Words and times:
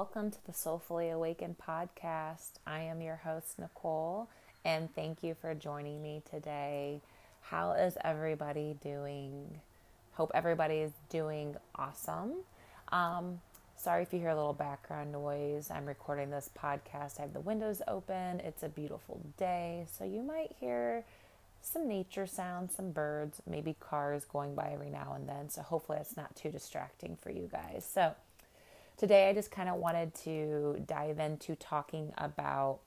welcome 0.00 0.30
to 0.30 0.38
the 0.46 0.52
Soulfully 0.54 1.10
Awakened 1.10 1.56
podcast. 1.58 2.52
I 2.66 2.80
am 2.80 3.02
your 3.02 3.16
host, 3.16 3.58
Nicole, 3.58 4.30
and 4.64 4.88
thank 4.94 5.22
you 5.22 5.36
for 5.38 5.54
joining 5.54 6.02
me 6.02 6.22
today. 6.30 7.02
How 7.42 7.72
is 7.72 7.98
everybody 8.02 8.78
doing? 8.82 9.60
Hope 10.14 10.30
everybody 10.32 10.76
is 10.76 10.92
doing 11.10 11.54
awesome. 11.74 12.32
Um, 12.90 13.42
sorry 13.76 14.02
if 14.02 14.14
you 14.14 14.20
hear 14.20 14.30
a 14.30 14.34
little 14.34 14.54
background 14.54 15.12
noise. 15.12 15.70
I'm 15.70 15.84
recording 15.84 16.30
this 16.30 16.48
podcast. 16.58 17.18
I 17.18 17.24
have 17.24 17.34
the 17.34 17.40
windows 17.40 17.82
open. 17.86 18.40
It's 18.40 18.62
a 18.62 18.70
beautiful 18.70 19.20
day, 19.36 19.84
so 19.98 20.04
you 20.04 20.22
might 20.22 20.56
hear 20.58 21.04
some 21.60 21.86
nature 21.86 22.26
sounds, 22.26 22.74
some 22.74 22.90
birds, 22.92 23.42
maybe 23.46 23.76
cars 23.78 24.24
going 24.24 24.54
by 24.54 24.70
every 24.72 24.88
now 24.88 25.12
and 25.14 25.28
then. 25.28 25.50
So 25.50 25.60
hopefully 25.60 25.98
it's 26.00 26.16
not 26.16 26.34
too 26.34 26.48
distracting 26.48 27.18
for 27.20 27.30
you 27.30 27.50
guys. 27.52 27.86
So 27.92 28.14
today 29.00 29.30
I 29.30 29.32
just 29.32 29.50
kind 29.50 29.70
of 29.70 29.76
wanted 29.76 30.14
to 30.24 30.84
dive 30.86 31.18
into 31.20 31.56
talking 31.56 32.12
about 32.18 32.80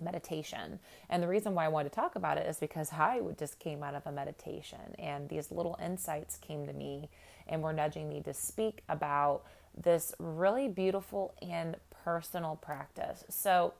meditation. 0.00 0.78
And 1.10 1.22
the 1.22 1.28
reason 1.28 1.54
why 1.54 1.66
I 1.66 1.68
wanted 1.68 1.90
to 1.90 1.94
talk 1.94 2.16
about 2.16 2.38
it 2.38 2.46
is 2.46 2.56
because 2.56 2.90
I 2.90 3.20
just 3.38 3.58
came 3.58 3.82
out 3.82 3.94
of 3.94 4.06
a 4.06 4.10
meditation 4.10 4.78
and 4.98 5.28
these 5.28 5.50
little 5.50 5.76
insights 5.84 6.38
came 6.38 6.66
to 6.66 6.72
me 6.72 7.10
and 7.46 7.62
were 7.62 7.74
nudging 7.74 8.08
me 8.08 8.22
to 8.22 8.32
speak 8.32 8.84
about 8.88 9.42
this 9.76 10.14
really 10.18 10.66
beautiful 10.66 11.34
and 11.42 11.76
personal 12.04 12.56
practice. 12.56 13.22
So 13.28 13.74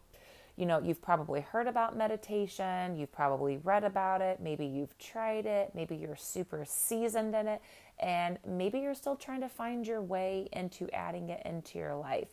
you 0.56 0.66
know, 0.66 0.80
you've 0.80 1.02
probably 1.02 1.40
heard 1.40 1.66
about 1.66 1.96
meditation, 1.96 2.96
you've 2.96 3.10
probably 3.10 3.56
read 3.64 3.82
about 3.82 4.20
it, 4.20 4.38
maybe 4.40 4.64
you've 4.64 4.96
tried 4.98 5.46
it, 5.46 5.72
maybe 5.74 5.96
you're 5.96 6.14
super 6.14 6.64
seasoned 6.64 7.34
in 7.34 7.48
it, 7.48 7.60
and 7.98 8.38
maybe 8.46 8.80
you're 8.80 8.94
still 8.94 9.16
trying 9.16 9.40
to 9.40 9.48
find 9.48 9.86
your 9.86 10.02
way 10.02 10.48
into 10.52 10.88
adding 10.92 11.30
it 11.30 11.42
into 11.44 11.78
your 11.78 11.94
life. 11.94 12.28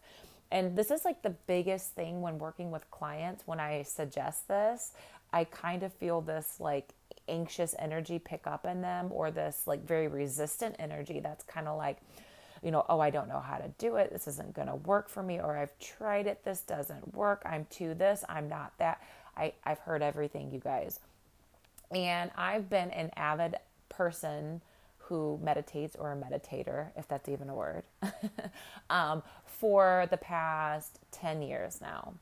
And 0.52 0.76
this 0.76 0.92
is 0.92 1.06
like 1.06 1.22
the 1.22 1.36
biggest 1.48 1.96
thing 1.96 2.22
when 2.22 2.38
working 2.38 2.72
with 2.72 2.90
clients 2.92 3.44
when 3.46 3.60
I 3.60 3.84
suggest 3.84 4.48
this. 4.48 4.94
I 5.32 5.46
kind 5.46 5.84
of 5.84 5.94
feel 5.94 6.20
this 6.20 6.58
like 6.60 6.94
anxious 7.30 7.74
energy 7.80 8.20
pick 8.20 8.48
up 8.48 8.66
in 8.66 8.82
them 8.82 9.08
or 9.12 9.32
this 9.32 9.64
like 9.66 9.86
very 9.86 10.08
resistant 10.10 10.76
energy 10.78 11.22
that's 11.22 11.44
kind 11.46 11.68
of 11.68 11.78
like, 11.78 11.98
you 12.62 12.70
know, 12.70 12.86
oh, 12.90 13.00
I 13.00 13.10
don't 13.10 13.30
know 13.30 13.40
how 13.40 13.58
to 13.58 13.70
do 13.78 13.96
it. 13.96 14.12
This 14.12 14.28
isn't 14.28 14.54
going 14.54 14.68
to 14.68 14.76
work 14.76 15.10
for 15.10 15.24
me. 15.24 15.40
Or 15.40 15.58
I've 15.58 15.78
tried 15.80 16.28
it. 16.28 16.44
This 16.44 16.62
doesn't 16.62 17.16
work. 17.16 17.42
I'm 17.46 17.66
too 17.70 17.94
this. 17.94 18.26
I'm 18.28 18.50
not 18.50 18.74
that. 18.78 19.02
I, 19.38 19.54
I've 19.64 19.80
heard 19.80 20.02
everything, 20.02 20.52
you 20.52 20.60
guys. 20.60 21.00
And 21.92 22.30
I've 22.36 22.70
been 22.70 22.92
an 22.92 23.12
avid 23.16 23.56
person 23.90 24.62
who 25.12 25.38
meditates 25.44 25.98
or 25.98 26.14
a 26.14 26.16
meditator, 26.16 26.88
if 26.96 27.06
that's 27.06 27.28
even 27.28 27.50
a 27.50 27.54
word, 27.54 27.84
um, 28.90 29.22
for 29.46 30.08
the 30.10 30.16
past 30.16 31.00
10 31.12 31.42
years 31.42 31.82
now. 31.82 32.14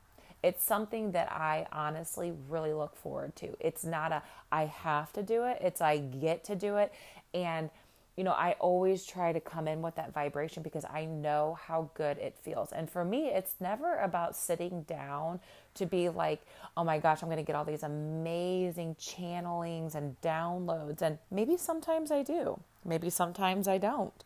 It's 0.42 0.64
something 0.64 1.12
that 1.12 1.30
I 1.30 1.68
honestly 1.70 2.32
really 2.48 2.72
look 2.72 2.96
forward 2.96 3.36
to. 3.36 3.56
It's 3.60 3.84
not 3.84 4.10
a 4.10 4.24
I 4.50 4.64
have 4.64 5.12
to 5.12 5.22
do 5.22 5.44
it, 5.44 5.58
it's 5.60 5.80
I 5.80 5.98
get 5.98 6.42
to 6.44 6.56
do 6.56 6.78
it. 6.78 6.92
And 7.32 7.70
you 8.16 8.24
know, 8.24 8.32
I 8.32 8.56
always 8.58 9.06
try 9.06 9.32
to 9.32 9.40
come 9.40 9.68
in 9.68 9.82
with 9.82 9.94
that 9.94 10.12
vibration 10.12 10.64
because 10.64 10.84
I 10.84 11.04
know 11.04 11.56
how 11.62 11.90
good 11.94 12.18
it 12.18 12.36
feels. 12.42 12.72
And 12.72 12.90
for 12.90 13.04
me, 13.04 13.28
it's 13.28 13.54
never 13.60 13.98
about 13.98 14.36
sitting 14.36 14.82
down 14.82 15.40
to 15.74 15.86
be 15.86 16.08
like, 16.08 16.42
oh 16.76 16.84
my 16.84 16.98
gosh, 16.98 17.22
I'm 17.22 17.28
going 17.28 17.38
to 17.38 17.44
get 17.44 17.54
all 17.54 17.64
these 17.64 17.84
amazing 17.84 18.96
channelings 18.96 19.94
and 19.94 20.20
downloads. 20.20 21.02
And 21.02 21.18
maybe 21.30 21.56
sometimes 21.56 22.10
I 22.10 22.22
do, 22.22 22.60
maybe 22.84 23.10
sometimes 23.10 23.68
I 23.68 23.78
don't. 23.78 24.24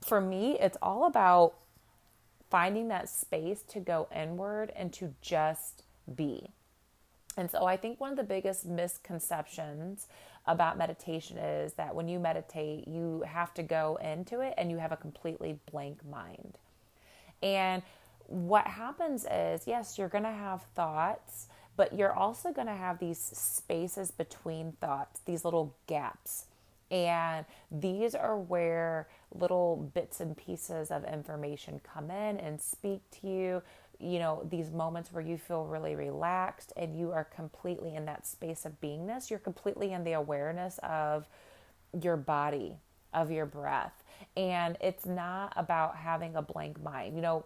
For 0.00 0.20
me, 0.20 0.58
it's 0.58 0.76
all 0.80 1.06
about 1.06 1.54
finding 2.50 2.88
that 2.88 3.08
space 3.08 3.62
to 3.68 3.80
go 3.80 4.08
inward 4.14 4.72
and 4.74 4.92
to 4.94 5.14
just 5.20 5.82
be. 6.14 6.50
And 7.36 7.50
so 7.50 7.66
I 7.66 7.76
think 7.76 8.00
one 8.00 8.10
of 8.10 8.16
the 8.16 8.24
biggest 8.24 8.66
misconceptions 8.66 10.08
about 10.46 10.78
meditation 10.78 11.38
is 11.38 11.74
that 11.74 11.94
when 11.94 12.08
you 12.08 12.18
meditate, 12.18 12.88
you 12.88 13.22
have 13.26 13.54
to 13.54 13.62
go 13.62 13.98
into 14.02 14.40
it 14.40 14.54
and 14.56 14.70
you 14.70 14.78
have 14.78 14.92
a 14.92 14.96
completely 14.96 15.58
blank 15.70 15.98
mind. 16.04 16.58
And 17.42 17.82
what 18.26 18.66
happens 18.66 19.24
is, 19.30 19.66
yes, 19.66 19.98
you're 19.98 20.08
going 20.08 20.24
to 20.24 20.30
have 20.30 20.62
thoughts, 20.74 21.46
but 21.76 21.96
you're 21.96 22.12
also 22.12 22.50
going 22.50 22.66
to 22.66 22.74
have 22.74 22.98
these 22.98 23.20
spaces 23.20 24.10
between 24.10 24.72
thoughts, 24.80 25.20
these 25.24 25.44
little 25.44 25.76
gaps. 25.86 26.46
And 26.90 27.44
these 27.70 28.14
are 28.14 28.38
where 28.38 29.08
little 29.34 29.90
bits 29.94 30.20
and 30.20 30.36
pieces 30.36 30.90
of 30.90 31.04
information 31.04 31.80
come 31.82 32.10
in 32.10 32.38
and 32.38 32.60
speak 32.60 33.02
to 33.20 33.26
you 33.26 33.62
you 34.00 34.18
know, 34.20 34.46
these 34.48 34.70
moments 34.70 35.12
where 35.12 35.22
you 35.22 35.36
feel 35.36 35.64
really 35.64 35.96
relaxed 35.96 36.72
and 36.76 36.96
you 36.96 37.10
are 37.10 37.24
completely 37.24 37.96
in 37.96 38.04
that 38.04 38.26
space 38.26 38.64
of 38.64 38.80
beingness. 38.80 39.28
You're 39.28 39.40
completely 39.40 39.92
in 39.92 40.04
the 40.04 40.12
awareness 40.12 40.78
of 40.82 41.26
your 42.00 42.16
body, 42.16 42.76
of 43.12 43.30
your 43.30 43.46
breath. 43.46 44.04
And 44.36 44.76
it's 44.80 45.04
not 45.04 45.52
about 45.56 45.96
having 45.96 46.36
a 46.36 46.42
blank 46.42 46.80
mind. 46.82 47.16
You 47.16 47.22
know, 47.22 47.44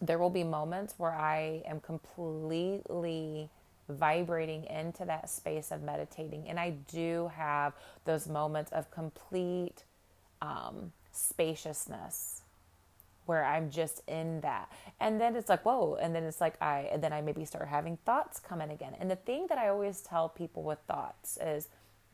there 0.00 0.18
will 0.18 0.30
be 0.30 0.44
moments 0.44 0.94
where 0.96 1.12
I 1.12 1.62
am 1.66 1.80
completely 1.80 3.50
vibrating 3.88 4.64
into 4.64 5.04
that 5.04 5.30
space 5.30 5.70
of 5.70 5.82
meditating. 5.82 6.48
And 6.48 6.58
I 6.58 6.70
do 6.92 7.30
have 7.34 7.74
those 8.04 8.28
moments 8.28 8.72
of 8.72 8.90
complete 8.90 9.84
um, 10.42 10.92
spaciousness 11.12 12.42
where 13.26 13.44
I'm 13.44 13.70
just 13.70 14.02
in 14.08 14.40
that. 14.40 14.70
And 15.00 15.20
then 15.20 15.36
it's 15.36 15.48
like, 15.48 15.64
whoa. 15.64 15.98
And 16.00 16.14
then 16.14 16.22
it's 16.24 16.40
like, 16.40 16.60
I, 16.62 16.88
and 16.92 17.02
then 17.02 17.12
I 17.12 17.20
maybe 17.20 17.44
start 17.44 17.68
having 17.68 17.98
thoughts 17.98 18.40
come 18.40 18.60
in 18.60 18.70
again. 18.70 18.94
And 19.00 19.10
the 19.10 19.16
thing 19.16 19.46
that 19.48 19.58
I 19.58 19.68
always 19.68 20.00
tell 20.00 20.28
people 20.28 20.62
with 20.62 20.78
thoughts 20.86 21.36
is 21.38 21.68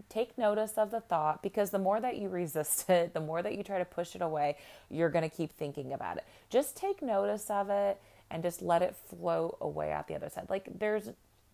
take 0.09 0.37
notice 0.37 0.72
of 0.78 0.91
the 0.91 1.00
thought 1.00 1.43
because 1.43 1.71
the 1.71 1.78
more 1.78 2.00
that 2.00 2.16
you 2.16 2.28
resist 2.28 2.88
it, 2.91 3.15
the 3.15 3.21
more 3.21 3.43
that 3.43 3.56
you 3.56 3.62
try 3.62 3.78
to 3.78 3.84
push 3.84 4.15
it 4.15 4.22
away, 4.22 4.56
you're 4.91 5.11
going 5.11 5.28
to 5.28 5.34
keep 5.34 5.53
thinking 5.53 5.93
about 5.93 6.16
it. 6.16 6.25
Just 6.50 6.77
take 6.77 7.03
notice 7.03 7.50
of 7.50 7.71
it 7.71 8.00
and 8.31 8.43
just 8.43 8.62
let 8.62 8.82
it 8.82 8.97
flow 9.11 9.56
away 9.61 9.93
out 9.93 10.09
the 10.09 10.15
other 10.15 10.31
side. 10.31 10.47
Like 10.49 10.66
there's, 10.78 11.11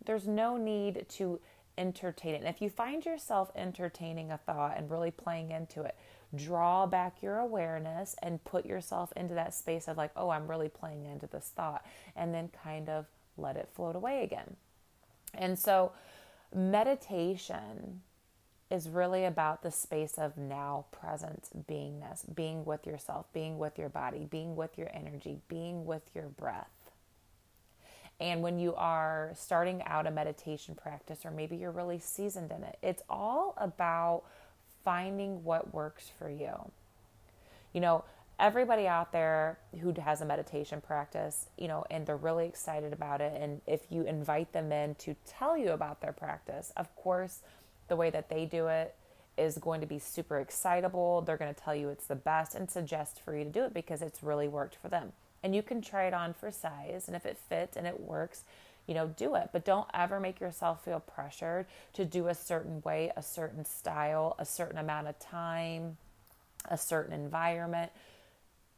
there's 0.09 0.27
no 0.27 0.57
need 0.57 1.05
to 1.07 1.39
entertain 1.77 2.35
it. 2.35 2.39
And 2.39 2.49
if 2.49 2.63
you 2.63 2.71
find 2.71 3.05
yourself 3.05 3.51
entertaining 3.55 4.33
a 4.33 4.39
thought 4.39 4.79
and 4.79 4.91
really 4.91 5.11
playing 5.11 5.51
into 5.51 5.83
it, 5.83 5.97
draw 6.35 6.87
back 6.87 7.23
your 7.23 7.37
awareness 7.39 8.17
and 8.23 8.43
put 8.43 8.65
yourself 8.65 9.13
into 9.15 9.35
that 9.35 9.53
space 9.53 9.87
of 9.87 9.99
like, 9.99 10.11
oh, 10.17 10.31
I'm 10.31 10.49
really 10.49 10.71
playing 10.71 11.05
into 11.05 11.27
this 11.27 11.53
thought, 11.55 11.85
and 12.17 12.33
then 12.33 12.49
kind 12.65 12.89
of 12.89 13.05
let 13.37 13.57
it 13.57 13.69
float 13.75 13.97
away 13.97 14.25
again. 14.25 14.57
And 15.35 15.59
so, 15.59 15.93
meditation 16.55 18.01
is 18.71 18.89
really 18.89 19.27
about 19.27 19.63
the 19.63 19.71
space 19.71 20.15
of 20.17 20.39
now 20.39 20.87
presence, 20.91 21.51
beingness, 21.69 22.35
being 22.35 22.65
with 22.65 22.87
yourself, 22.87 23.27
being 23.35 23.59
with 23.59 23.79
your 23.79 23.91
body, 23.91 24.27
being 24.31 24.57
with 24.57 24.79
your 24.79 24.91
energy, 24.95 25.39
being 25.49 25.85
with 25.85 26.11
your 26.15 26.29
breath. 26.29 26.71
And 28.21 28.43
when 28.43 28.59
you 28.59 28.75
are 28.75 29.33
starting 29.37 29.83
out 29.85 30.07
a 30.07 30.11
meditation 30.11 30.75
practice, 30.75 31.25
or 31.25 31.31
maybe 31.31 31.57
you're 31.57 31.71
really 31.71 32.01
seasoned 32.01 32.51
in 32.51 32.65
it, 32.65 32.79
it's 32.83 33.03
all 33.09 33.55
about 33.59 34.23
finding 34.85 35.45
what 35.45 35.73
works 35.73 36.11
for 36.19 36.29
you. 36.29 36.71
You 37.73 37.81
know, 37.81 38.05
everybody 38.41 38.87
out 38.87 39.13
there 39.13 39.59
who 39.81 39.93
has 40.01 40.21
a 40.21 40.25
meditation 40.25 40.81
practice, 40.81 41.47
you 41.57 41.69
know, 41.69 41.85
and 41.91 42.07
they're 42.07 42.17
really 42.17 42.47
excited 42.47 42.93
about 42.93 43.21
it, 43.21 43.41
and 43.41 43.61
if 43.67 43.83
you 43.91 44.03
invite 44.03 44.53
them 44.53 44.73
in 44.73 44.95
to 44.97 45.15
tell 45.27 45.57
you 45.57 45.71
about 45.71 46.01
their 46.01 46.13
practice, 46.13 46.73
of 46.77 46.95
course, 46.97 47.41
the 47.89 47.97
way 47.97 48.11
that 48.11 48.29
they 48.29 48.45
do 48.45 48.67
it 48.67 48.95
is 49.37 49.59
going 49.59 49.81
to 49.81 49.87
be 49.87 49.99
super 49.99 50.39
excitable. 50.41 51.23
They're 51.23 51.37
going 51.37 51.55
to 51.55 51.61
tell 51.61 51.75
you 51.75 51.89
it's 51.89 52.07
the 52.07 52.17
best 52.17 52.55
and 52.55 52.71
suggest 52.71 53.21
for 53.21 53.37
you 53.37 53.45
to 53.45 53.51
do 53.51 53.65
it 53.65 53.73
because 53.73 54.03
it's 54.03 54.23
really 54.23 54.49
worked 54.49 54.77
for 54.77 54.89
them. 54.89 55.13
And 55.43 55.55
you 55.55 55.63
can 55.63 55.81
try 55.81 56.05
it 56.07 56.15
on 56.15 56.35
for 56.35 56.51
size, 56.51 57.05
and 57.07 57.15
if 57.15 57.25
it 57.25 57.39
fits 57.49 57.77
and 57.77 57.87
it 57.87 58.01
works, 58.01 58.45
you 58.89 58.95
know, 58.95 59.07
do 59.07 59.35
it. 59.35 59.51
But 59.53 59.65
don't 59.65 59.87
ever 59.95 60.19
make 60.19 60.41
yourself 60.41 60.85
feel 60.85 61.01
pressured 61.01 61.67
to 61.93 62.05
do 62.05 62.27
a 62.29 62.35
certain 62.35 62.83
way, 62.83 63.13
a 63.17 63.23
certain 63.23 63.65
style, 63.65 64.35
a 64.39 64.45
certain 64.45 64.79
amount 64.79 65.07
of 65.07 65.19
time, 65.21 65.99
a 66.65 66.79
certain 66.79 67.13
environment. 67.13 67.93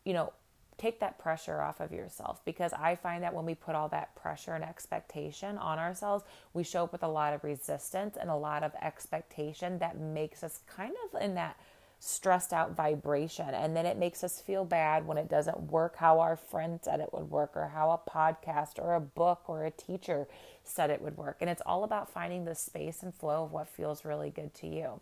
You 0.04 0.12
know, 0.14 0.32
take 0.80 0.98
that 1.00 1.18
pressure 1.18 1.60
off 1.60 1.78
of 1.78 1.92
yourself 1.92 2.40
because 2.44 2.72
I 2.72 2.96
find 2.96 3.22
that 3.22 3.34
when 3.34 3.44
we 3.44 3.54
put 3.54 3.74
all 3.74 3.88
that 3.90 4.16
pressure 4.16 4.54
and 4.54 4.64
expectation 4.64 5.58
on 5.58 5.78
ourselves, 5.78 6.24
we 6.54 6.64
show 6.64 6.84
up 6.84 6.92
with 6.92 7.02
a 7.02 7.08
lot 7.08 7.34
of 7.34 7.44
resistance 7.44 8.16
and 8.18 8.30
a 8.30 8.34
lot 8.34 8.62
of 8.62 8.72
expectation 8.80 9.78
that 9.78 9.98
makes 9.98 10.42
us 10.42 10.60
kind 10.66 10.94
of 11.04 11.22
in 11.22 11.34
that 11.34 11.56
stressed 12.00 12.52
out 12.52 12.74
vibration. 12.74 13.50
And 13.50 13.76
then 13.76 13.86
it 13.86 13.98
makes 13.98 14.24
us 14.24 14.40
feel 14.40 14.64
bad 14.64 15.06
when 15.06 15.18
it 15.18 15.28
doesn't 15.28 15.70
work 15.70 15.96
how 15.96 16.18
our 16.18 16.34
friend 16.34 16.80
said 16.82 16.98
it 16.98 17.12
would 17.12 17.30
work, 17.30 17.52
or 17.54 17.68
how 17.68 17.90
a 17.90 18.10
podcast, 18.10 18.78
or 18.78 18.94
a 18.94 19.00
book, 19.00 19.42
or 19.46 19.64
a 19.64 19.70
teacher 19.70 20.26
said 20.64 20.90
it 20.90 21.02
would 21.02 21.16
work. 21.16 21.36
And 21.40 21.50
it's 21.50 21.62
all 21.64 21.84
about 21.84 22.10
finding 22.10 22.44
the 22.44 22.54
space 22.54 23.02
and 23.02 23.14
flow 23.14 23.44
of 23.44 23.52
what 23.52 23.68
feels 23.68 24.04
really 24.04 24.30
good 24.30 24.54
to 24.54 24.66
you. 24.66 25.00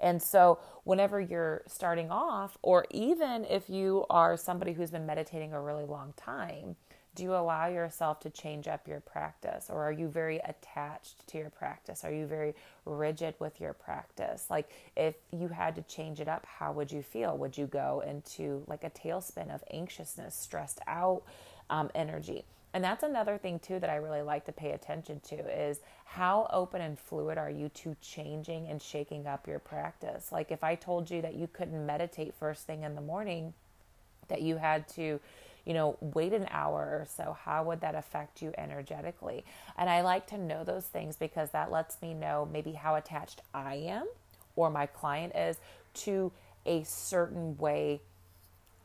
And 0.00 0.22
so, 0.22 0.60
whenever 0.84 1.20
you're 1.20 1.62
starting 1.66 2.10
off, 2.10 2.56
or 2.62 2.86
even 2.90 3.44
if 3.44 3.68
you 3.68 4.06
are 4.08 4.36
somebody 4.36 4.72
who's 4.72 4.92
been 4.92 5.06
meditating 5.06 5.52
a 5.52 5.60
really 5.60 5.84
long 5.84 6.14
time, 6.16 6.76
Do 7.18 7.24
you 7.24 7.34
allow 7.34 7.66
yourself 7.66 8.20
to 8.20 8.30
change 8.30 8.68
up 8.68 8.86
your 8.86 9.00
practice 9.00 9.70
or 9.70 9.82
are 9.82 9.90
you 9.90 10.06
very 10.06 10.38
attached 10.38 11.26
to 11.26 11.38
your 11.38 11.50
practice? 11.50 12.04
Are 12.04 12.12
you 12.12 12.26
very 12.26 12.54
rigid 12.84 13.34
with 13.40 13.60
your 13.60 13.72
practice? 13.72 14.46
Like 14.48 14.70
if 14.96 15.16
you 15.32 15.48
had 15.48 15.74
to 15.74 15.82
change 15.82 16.20
it 16.20 16.28
up, 16.28 16.46
how 16.46 16.70
would 16.70 16.92
you 16.92 17.02
feel? 17.02 17.36
Would 17.36 17.58
you 17.58 17.66
go 17.66 18.04
into 18.06 18.62
like 18.68 18.84
a 18.84 18.90
tailspin 18.90 19.52
of 19.52 19.64
anxiousness, 19.72 20.36
stressed 20.36 20.78
out 20.86 21.24
um, 21.70 21.90
energy? 21.92 22.44
And 22.72 22.84
that's 22.84 23.02
another 23.02 23.36
thing 23.36 23.58
too 23.58 23.80
that 23.80 23.90
I 23.90 23.96
really 23.96 24.22
like 24.22 24.44
to 24.44 24.52
pay 24.52 24.70
attention 24.70 25.18
to 25.30 25.34
is 25.38 25.80
how 26.04 26.48
open 26.52 26.80
and 26.80 26.96
fluid 26.96 27.36
are 27.36 27.50
you 27.50 27.68
to 27.70 27.96
changing 28.00 28.68
and 28.68 28.80
shaking 28.80 29.26
up 29.26 29.48
your 29.48 29.58
practice? 29.58 30.30
Like 30.30 30.52
if 30.52 30.62
I 30.62 30.76
told 30.76 31.10
you 31.10 31.20
that 31.22 31.34
you 31.34 31.48
couldn't 31.52 31.84
meditate 31.84 32.32
first 32.38 32.64
thing 32.64 32.84
in 32.84 32.94
the 32.94 33.00
morning, 33.00 33.54
that 34.28 34.40
you 34.40 34.58
had 34.58 34.86
to 34.90 35.18
you 35.64 35.74
know, 35.74 35.96
wait 36.00 36.32
an 36.32 36.46
hour 36.50 36.80
or 36.80 37.06
so, 37.16 37.36
how 37.44 37.64
would 37.64 37.80
that 37.80 37.94
affect 37.94 38.42
you 38.42 38.52
energetically? 38.58 39.44
And 39.76 39.88
I 39.90 40.02
like 40.02 40.26
to 40.28 40.38
know 40.38 40.64
those 40.64 40.84
things 40.84 41.16
because 41.16 41.50
that 41.50 41.70
lets 41.70 42.00
me 42.02 42.14
know 42.14 42.48
maybe 42.50 42.72
how 42.72 42.94
attached 42.94 43.42
I 43.52 43.74
am 43.74 44.06
or 44.56 44.70
my 44.70 44.86
client 44.86 45.34
is 45.36 45.58
to 45.94 46.32
a 46.66 46.82
certain 46.84 47.56
way 47.58 48.00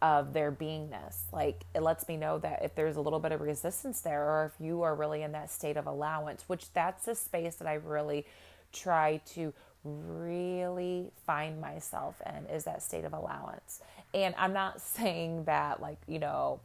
of 0.01 0.33
their 0.33 0.51
beingness. 0.51 1.21
Like 1.31 1.63
it 1.73 1.81
lets 1.81 2.07
me 2.07 2.17
know 2.17 2.37
that 2.39 2.63
if 2.63 2.75
there's 2.75 2.97
a 2.97 3.01
little 3.01 3.19
bit 3.19 3.31
of 3.31 3.39
resistance 3.39 4.01
there 4.01 4.23
or 4.23 4.51
if 4.53 4.63
you 4.63 4.81
are 4.81 4.93
really 4.93 5.23
in 5.23 5.31
that 5.31 5.49
state 5.49 5.77
of 5.77 5.87
allowance, 5.87 6.43
which 6.47 6.71
that's 6.73 7.07
a 7.07 7.15
space 7.15 7.55
that 7.55 7.67
I 7.67 7.75
really 7.75 8.25
try 8.73 9.21
to 9.33 9.53
really 9.83 11.11
find 11.25 11.59
myself 11.59 12.21
in 12.25 12.45
is 12.53 12.63
that 12.65 12.81
state 12.81 13.05
of 13.05 13.13
allowance. 13.13 13.81
And 14.13 14.33
I'm 14.37 14.53
not 14.53 14.81
saying 14.81 15.45
that 15.45 15.81
like, 15.81 15.99
you 16.07 16.19
know, 16.19 16.59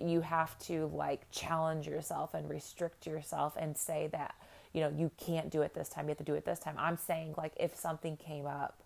you 0.00 0.20
have 0.20 0.58
to 0.60 0.86
like 0.94 1.30
challenge 1.30 1.86
yourself 1.86 2.34
and 2.34 2.48
restrict 2.48 3.06
yourself 3.06 3.54
and 3.58 3.76
say 3.76 4.08
that 4.12 4.34
you 4.72 4.80
know 4.80 4.92
you 4.96 5.10
can't 5.18 5.50
do 5.50 5.62
it 5.62 5.74
this 5.74 5.88
time 5.88 6.04
you 6.04 6.10
have 6.10 6.18
to 6.18 6.24
do 6.24 6.34
it 6.34 6.44
this 6.44 6.58
time 6.58 6.76
i'm 6.78 6.96
saying 6.96 7.34
like 7.36 7.52
if 7.58 7.74
something 7.74 8.16
came 8.16 8.46
up 8.46 8.80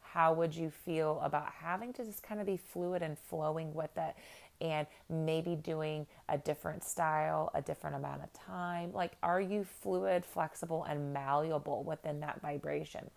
how 0.00 0.32
would 0.32 0.54
you 0.54 0.70
feel 0.70 1.20
about 1.22 1.48
having 1.60 1.92
to 1.92 2.04
just 2.04 2.22
kind 2.22 2.40
of 2.40 2.46
be 2.46 2.56
fluid 2.56 3.02
and 3.02 3.18
flowing 3.18 3.72
with 3.74 3.96
it 3.96 4.14
and 4.60 4.86
maybe 5.08 5.54
doing 5.54 6.06
a 6.28 6.38
different 6.38 6.82
style 6.82 7.50
a 7.54 7.62
different 7.62 7.96
amount 7.96 8.22
of 8.22 8.32
time 8.32 8.92
like 8.92 9.12
are 9.22 9.40
you 9.40 9.64
fluid 9.64 10.24
flexible 10.24 10.84
and 10.84 11.12
malleable 11.12 11.82
within 11.84 12.20
that 12.20 12.40
vibration 12.40 13.10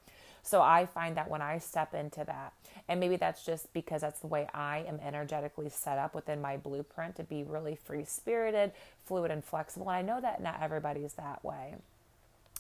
so 0.44 0.62
I 0.62 0.86
find 0.86 1.18
that 1.18 1.30
when 1.30 1.42
I 1.42 1.60
step 1.60 1.94
into 1.94 2.24
that, 2.26 2.54
and 2.88 3.00
maybe 3.00 3.16
that's 3.16 3.46
just 3.46 3.72
because 3.74 4.02
that's 4.02 4.20
the 4.20 4.28
way 4.28 4.48
I 4.54 4.84
am 4.88 5.00
energetically 5.00 5.70
set 5.70 6.00
up 6.00 6.16
within 6.16 6.42
my 6.42 6.58
blueprint 6.58 7.16
to 7.18 7.24
be 7.24 7.44
really 7.44 7.76
free 7.76 8.06
spirited, 8.06 8.72
fluid, 9.06 9.32
and 9.32 9.44
flexible. 9.44 9.90
And 9.90 9.98
I 9.98 10.02
know 10.02 10.20
that 10.22 10.42
not 10.42 10.62
everybody's 10.62 11.14
that 11.14 11.44
way. 11.44 11.76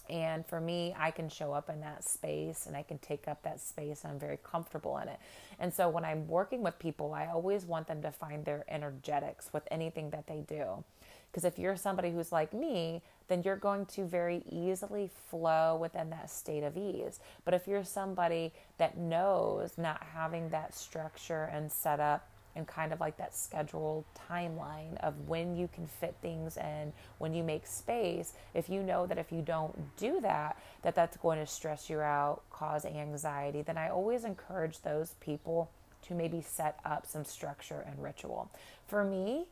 And 0.09 0.45
for 0.45 0.59
me, 0.59 0.93
I 0.97 1.11
can 1.11 1.29
show 1.29 1.53
up 1.53 1.69
in 1.69 1.79
that 1.81 2.03
space 2.03 2.65
and 2.65 2.75
I 2.75 2.83
can 2.83 2.97
take 2.97 3.27
up 3.27 3.43
that 3.43 3.61
space 3.61 4.03
I'm 4.03 4.19
very 4.19 4.39
comfortable 4.43 4.97
in 4.97 5.07
it. 5.07 5.19
And 5.59 5.73
so 5.73 5.89
when 5.89 6.03
I'm 6.03 6.27
working 6.27 6.61
with 6.63 6.77
people, 6.79 7.13
I 7.13 7.27
always 7.27 7.65
want 7.65 7.87
them 7.87 8.01
to 8.01 8.11
find 8.11 8.43
their 8.43 8.65
energetics 8.67 9.51
with 9.53 9.63
anything 9.71 10.09
that 10.09 10.27
they 10.27 10.43
do. 10.47 10.83
Because 11.31 11.45
if 11.45 11.57
you're 11.57 11.77
somebody 11.77 12.11
who's 12.11 12.31
like 12.31 12.53
me, 12.53 13.01
then 13.29 13.41
you're 13.43 13.55
going 13.55 13.85
to 13.85 14.05
very 14.05 14.43
easily 14.49 15.09
flow 15.29 15.77
within 15.77 16.09
that 16.09 16.29
state 16.29 16.63
of 16.63 16.75
ease. 16.75 17.21
But 17.45 17.53
if 17.53 17.67
you're 17.67 17.85
somebody 17.85 18.51
that 18.77 18.97
knows 18.97 19.77
not 19.77 20.03
having 20.13 20.49
that 20.49 20.75
structure 20.75 21.49
and 21.53 21.71
setup 21.71 22.27
and 22.55 22.67
kind 22.67 22.91
of 22.93 22.99
like 22.99 23.17
that 23.17 23.35
scheduled 23.35 24.03
timeline 24.29 24.97
of 24.97 25.27
when 25.27 25.55
you 25.55 25.69
can 25.73 25.87
fit 25.87 26.15
things 26.21 26.57
in, 26.57 26.93
when 27.17 27.33
you 27.33 27.43
make 27.43 27.65
space, 27.65 28.33
if 28.53 28.69
you 28.69 28.83
know 28.83 29.05
that 29.05 29.17
if 29.17 29.31
you 29.31 29.41
don't 29.41 29.95
do 29.97 30.19
that, 30.21 30.57
that 30.81 30.95
that's 30.95 31.17
going 31.17 31.39
to 31.39 31.47
stress 31.47 31.89
you 31.89 31.99
out, 31.99 32.41
cause 32.49 32.85
anxiety, 32.85 33.61
then 33.61 33.77
I 33.77 33.89
always 33.89 34.23
encourage 34.23 34.81
those 34.81 35.15
people 35.21 35.69
to 36.03 36.13
maybe 36.13 36.41
set 36.41 36.79
up 36.83 37.05
some 37.05 37.23
structure 37.23 37.85
and 37.87 38.01
ritual. 38.01 38.49
For 38.87 39.03
me, 39.03 39.45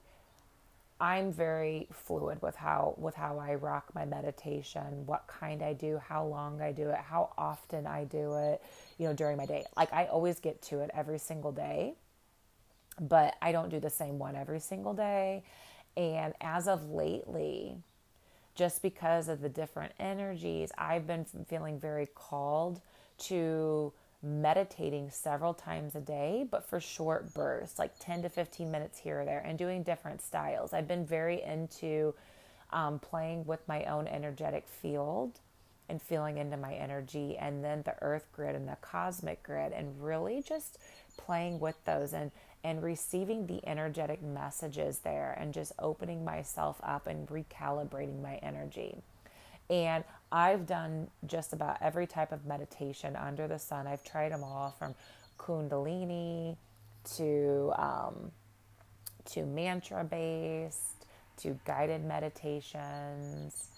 I'm 1.01 1.31
very 1.31 1.87
fluid 1.93 2.41
with 2.41 2.55
how 2.55 2.95
with 2.97 3.15
how 3.15 3.39
I 3.39 3.55
rock 3.55 3.85
my 3.95 4.03
meditation, 4.03 5.05
what 5.05 5.27
kind 5.27 5.63
I 5.63 5.71
do, 5.71 5.97
how 6.05 6.25
long 6.25 6.61
I 6.61 6.73
do 6.73 6.89
it, 6.89 6.97
how 6.97 7.31
often 7.37 7.87
I 7.87 8.03
do 8.03 8.35
it, 8.35 8.61
you 8.97 9.07
know, 9.07 9.13
during 9.13 9.37
my 9.37 9.45
day. 9.45 9.63
Like 9.77 9.93
I 9.93 10.07
always 10.07 10.39
get 10.39 10.61
to 10.63 10.81
it 10.81 10.91
every 10.93 11.19
single 11.19 11.53
day, 11.53 11.93
but 12.99 13.35
I 13.41 13.51
don't 13.51 13.69
do 13.69 13.79
the 13.79 13.89
same 13.89 14.19
one 14.19 14.35
every 14.35 14.59
single 14.59 14.93
day. 14.93 15.43
And 15.97 16.33
as 16.41 16.67
of 16.67 16.89
lately, 16.89 17.77
just 18.55 18.81
because 18.81 19.29
of 19.29 19.41
the 19.41 19.49
different 19.49 19.93
energies, 19.99 20.71
I've 20.77 21.07
been 21.07 21.25
feeling 21.47 21.79
very 21.79 22.07
called 22.07 22.81
to 23.19 23.93
meditating 24.21 25.09
several 25.11 25.53
times 25.53 25.95
a 25.95 26.01
day, 26.01 26.45
but 26.49 26.67
for 26.67 26.79
short 26.79 27.33
bursts, 27.33 27.79
like 27.79 27.97
10 27.99 28.23
to 28.23 28.29
15 28.29 28.69
minutes 28.69 28.99
here 28.99 29.21
or 29.21 29.25
there, 29.25 29.39
and 29.45 29.57
doing 29.57 29.83
different 29.83 30.21
styles. 30.21 30.73
I've 30.73 30.87
been 30.87 31.05
very 31.05 31.41
into 31.41 32.13
um, 32.71 32.99
playing 32.99 33.45
with 33.45 33.65
my 33.67 33.85
own 33.85 34.07
energetic 34.07 34.67
field 34.67 35.39
and 35.87 36.01
feeling 36.01 36.37
into 36.37 36.57
my 36.57 36.73
energy, 36.73 37.37
and 37.37 37.63
then 37.63 37.81
the 37.83 37.95
earth 38.01 38.27
grid 38.33 38.55
and 38.55 38.67
the 38.67 38.77
cosmic 38.81 39.41
grid, 39.41 39.71
and 39.71 40.03
really 40.03 40.43
just 40.45 40.77
playing 41.17 41.59
with 41.59 41.75
those 41.85 42.13
and 42.13 42.31
and 42.63 42.83
receiving 42.83 43.47
the 43.47 43.65
energetic 43.67 44.21
messages 44.21 44.99
there 44.99 45.37
and 45.39 45.53
just 45.53 45.71
opening 45.79 46.25
myself 46.25 46.79
up 46.83 47.07
and 47.07 47.27
recalibrating 47.29 48.21
my 48.21 48.35
energy. 48.37 48.97
And 49.69 50.03
I've 50.31 50.65
done 50.65 51.09
just 51.25 51.53
about 51.53 51.77
every 51.81 52.07
type 52.07 52.31
of 52.31 52.45
meditation 52.45 53.15
under 53.15 53.47
the 53.47 53.59
sun. 53.59 53.87
I've 53.87 54.03
tried 54.03 54.31
them 54.31 54.43
all 54.43 54.75
from 54.77 54.95
Kundalini 55.37 56.57
to 57.15 57.71
um, 57.77 58.31
to 59.25 59.45
mantra 59.45 60.03
based 60.03 61.05
to 61.37 61.57
guided 61.65 62.03
meditations 62.03 63.69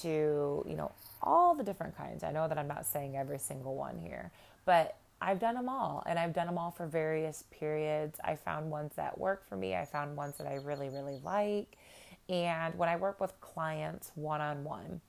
to 0.00 0.64
you 0.68 0.76
know 0.76 0.92
all 1.22 1.54
the 1.54 1.64
different 1.64 1.96
kinds. 1.96 2.22
I 2.22 2.32
know 2.32 2.48
that 2.48 2.58
I'm 2.58 2.68
not 2.68 2.86
saying 2.86 3.16
every 3.16 3.38
single 3.38 3.74
one 3.74 3.98
here, 3.98 4.30
but 4.64 4.96
I've 5.20 5.38
done 5.38 5.54
them 5.54 5.68
all 5.68 6.02
and 6.06 6.18
I've 6.18 6.32
done 6.32 6.46
them 6.46 6.56
all 6.56 6.70
for 6.70 6.86
various 6.86 7.44
periods. 7.50 8.18
I 8.24 8.36
found 8.36 8.70
ones 8.70 8.94
that 8.96 9.18
work 9.18 9.48
for 9.48 9.56
me. 9.56 9.74
I 9.74 9.84
found 9.84 10.16
ones 10.16 10.38
that 10.38 10.46
I 10.46 10.54
really, 10.54 10.88
really 10.88 11.18
like. 11.22 11.76
And 12.28 12.74
when 12.76 12.88
I 12.88 12.96
work 12.96 13.20
with 13.20 13.38
clients 13.40 14.12
one 14.14 14.40
on 14.40 14.64
one, 14.64 15.00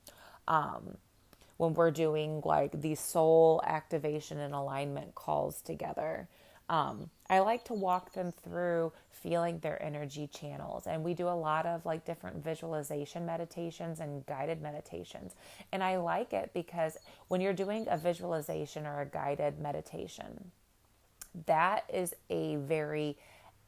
when 1.58 1.74
we're 1.76 1.92
doing 1.92 2.42
like 2.44 2.82
these 2.82 3.00
soul 3.00 3.62
activation 3.66 4.40
and 4.40 4.54
alignment 4.54 5.16
calls 5.16 5.62
together, 5.62 6.28
um, 6.72 7.10
I 7.30 7.40
like 7.40 7.66
to 7.66 7.74
walk 7.74 8.14
them 8.14 8.32
through 8.32 8.94
feeling 9.12 9.60
their 9.60 9.80
energy 9.84 10.28
channels. 10.28 10.88
And 10.88 11.04
we 11.04 11.14
do 11.14 11.28
a 11.28 11.36
lot 11.36 11.66
of 11.66 11.86
like 11.86 12.06
different 12.06 12.42
visualization 12.42 13.26
meditations 13.26 14.00
and 14.00 14.26
guided 14.26 14.62
meditations. 14.62 15.36
And 15.74 15.84
I 15.84 15.98
like 15.98 16.32
it 16.32 16.52
because 16.54 16.98
when 17.28 17.42
you're 17.42 17.54
doing 17.54 17.88
a 17.90 17.98
visualization 17.98 18.88
or 18.88 19.02
a 19.02 19.06
guided 19.06 19.60
meditation, 19.60 20.52
that 21.46 21.84
is 21.94 22.14
a 22.30 22.56
very 22.56 23.18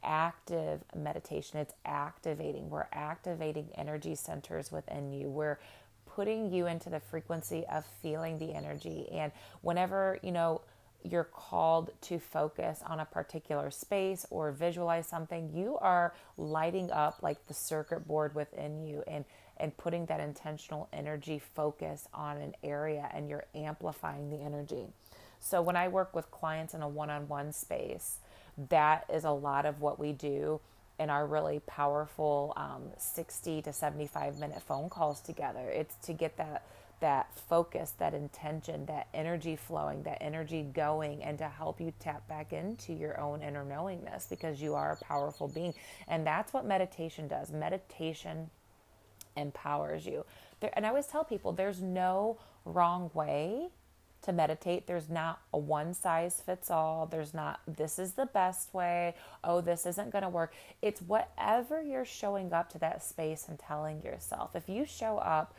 active 0.01 0.81
meditation. 0.95 1.59
It's 1.59 1.73
activating. 1.85 2.69
We're 2.69 2.87
activating 2.93 3.67
energy 3.75 4.15
centers 4.15 4.71
within 4.71 5.11
you. 5.11 5.29
We're 5.29 5.59
putting 6.05 6.53
you 6.53 6.67
into 6.67 6.89
the 6.89 6.99
frequency 7.01 7.65
of 7.69 7.85
feeling 8.01 8.37
the 8.37 8.53
energy. 8.53 9.09
And 9.11 9.33
whenever, 9.61 10.19
you 10.23 10.31
know, 10.31 10.61
you're 11.03 11.23
called 11.25 11.91
to 12.01 12.19
focus 12.19 12.81
on 12.85 12.99
a 12.99 13.05
particular 13.05 13.69
space 13.71 14.25
or 14.29 14.51
visualize 14.51 15.07
something, 15.07 15.51
you 15.53 15.77
are 15.79 16.13
lighting 16.37 16.91
up 16.91 17.19
like 17.21 17.47
the 17.47 17.53
circuit 17.53 18.07
board 18.07 18.35
within 18.35 18.83
you 18.83 19.03
and 19.07 19.25
and 19.57 19.77
putting 19.77 20.07
that 20.07 20.19
intentional 20.19 20.89
energy 20.91 21.39
focus 21.39 22.07
on 22.13 22.37
an 22.37 22.55
area 22.63 23.07
and 23.13 23.29
you're 23.29 23.45
amplifying 23.53 24.29
the 24.31 24.37
energy. 24.37 24.87
So 25.39 25.61
when 25.61 25.75
I 25.75 25.89
work 25.89 26.15
with 26.15 26.31
clients 26.31 26.73
in 26.73 26.81
a 26.81 26.87
one-on-one 26.87 27.51
space, 27.53 28.17
that 28.69 29.05
is 29.13 29.23
a 29.25 29.31
lot 29.31 29.65
of 29.65 29.79
what 29.79 29.99
we 29.99 30.11
do 30.11 30.59
in 30.99 31.09
our 31.09 31.25
really 31.25 31.59
powerful 31.65 32.53
um, 32.55 32.83
60 32.97 33.61
to 33.63 33.73
75 33.73 34.39
minute 34.39 34.61
phone 34.61 34.89
calls 34.89 35.21
together. 35.21 35.69
It's 35.69 35.95
to 36.05 36.13
get 36.13 36.37
that 36.37 36.65
that 37.03 37.37
focus, 37.49 37.91
that 37.97 38.13
intention, 38.13 38.85
that 38.85 39.07
energy 39.13 39.57
flowing, 39.57 40.03
that 40.03 40.17
energy 40.21 40.63
going, 40.73 41.21
and 41.21 41.37
to 41.37 41.49
help 41.49 41.81
you 41.81 41.91
tap 41.99 42.25
back 42.29 42.53
into 42.53 42.93
your 42.93 43.19
own 43.19 43.43
inner 43.43 43.65
knowingness 43.65 44.25
because 44.29 44.61
you 44.61 44.73
are 44.73 44.93
a 44.93 45.03
powerful 45.03 45.49
being. 45.49 45.73
And 46.07 46.25
that's 46.25 46.53
what 46.53 46.65
meditation 46.65 47.27
does. 47.27 47.51
Meditation 47.51 48.49
empowers 49.35 50.05
you. 50.05 50.25
There, 50.61 50.71
and 50.77 50.85
I 50.85 50.89
always 50.89 51.07
tell 51.07 51.25
people 51.25 51.51
there's 51.51 51.81
no 51.81 52.37
wrong 52.63 53.11
way 53.13 53.67
to 54.21 54.31
meditate, 54.31 54.87
there's 54.87 55.09
not 55.09 55.41
a 55.51 55.57
one 55.57 55.93
size 55.93 56.41
fits 56.45 56.71
all. 56.71 57.05
There's 57.05 57.33
not, 57.33 57.59
this 57.67 57.99
is 57.99 58.13
the 58.13 58.27
best 58.27 58.73
way. 58.73 59.15
Oh, 59.43 59.59
this 59.59 59.85
isn't 59.85 60.11
going 60.11 60.23
to 60.23 60.29
work. 60.29 60.53
It's 60.81 61.01
whatever 61.01 61.81
you're 61.81 62.05
showing 62.05 62.53
up 62.53 62.71
to 62.71 62.77
that 62.79 63.03
space 63.03 63.47
and 63.49 63.59
telling 63.59 64.01
yourself. 64.01 64.55
If 64.55 64.69
you 64.69 64.85
show 64.85 65.17
up 65.17 65.53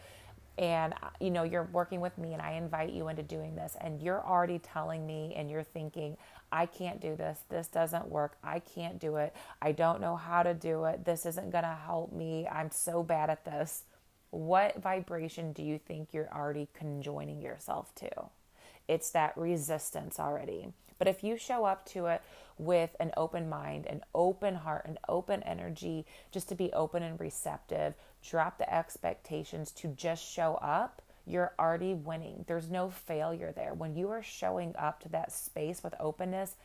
and 0.57 0.93
uh, 1.03 1.09
you 1.21 1.31
know 1.31 1.43
you're 1.43 1.69
working 1.73 2.01
with 2.01 2.17
me 2.17 2.33
and 2.33 2.41
I 2.41 2.53
invite 2.53 2.93
you 2.93 3.09
into 3.09 3.23
doing 3.23 3.57
this 3.57 3.77
and 3.81 4.01
you're 4.01 4.25
already 4.25 4.59
telling 4.59 5.07
me 5.07 5.35
and 5.37 5.51
you're 5.51 5.65
thinking 5.65 6.17
I 6.53 6.67
can't 6.67 7.01
do 7.01 7.17
this. 7.17 7.41
This 7.49 7.67
doesn't 7.67 8.09
work. 8.09 8.37
I 8.45 8.61
can't 8.61 9.01
do 9.01 9.17
it. 9.17 9.35
I 9.61 9.73
don't 9.73 10.01
know 10.01 10.15
how 10.15 10.45
to 10.45 10.55
do 10.55 10.85
it. 10.85 11.05
This 11.05 11.27
isn't 11.27 11.51
going 11.51 11.65
to 11.65 11.77
help 11.85 12.13
me. 12.13 12.47
I'm 12.47 12.71
so 12.71 13.03
bad 13.03 13.29
at 13.29 13.45
this. 13.45 13.83
What 14.31 14.81
vibration 14.81 15.53
do 15.53 15.63
you 15.63 15.79
think 15.79 16.11
you're 16.13 16.33
already 16.33 16.69
conjoining 16.73 17.41
yourself 17.41 17.93
to? 17.97 18.09
It's 18.87 19.11
that 19.11 19.37
resistance 19.37 20.21
already. 20.21 20.73
But 20.99 21.09
if 21.09 21.25
you 21.25 21.37
show 21.37 21.65
up 21.65 21.87
to 21.91 22.07
it 22.07 22.23
with 22.59 22.95
an 23.01 23.13
open 23.17 23.49
mind, 23.49 23.87
an 23.87 24.03
open 24.15 24.55
heart, 24.55 24.87
an 24.87 24.99
open 25.09 25.43
energy, 25.43 26.07
just 26.31 26.49
to 26.49 26.55
be 26.55 26.73
open 26.73 27.03
and 27.03 27.19
receptive, 27.19 27.95
drop 28.23 28.59
the 28.59 28.73
expectations 28.73 29.71
to 29.73 29.89
just 29.89 30.25
show 30.25 30.55
up, 30.57 31.03
you're 31.27 31.55
already 31.59 31.95
winning. 31.95 32.45
There's 32.47 32.71
no 32.71 32.91
failure 32.91 33.53
there. 33.53 33.75
When 33.75 33.97
you 33.97 34.11
are 34.11 34.23
showing 34.23 34.75
up 34.77 35.01
to 35.01 35.09
that 35.11 35.33
space 35.33 35.83
with 35.83 35.95
openness, 35.99 36.57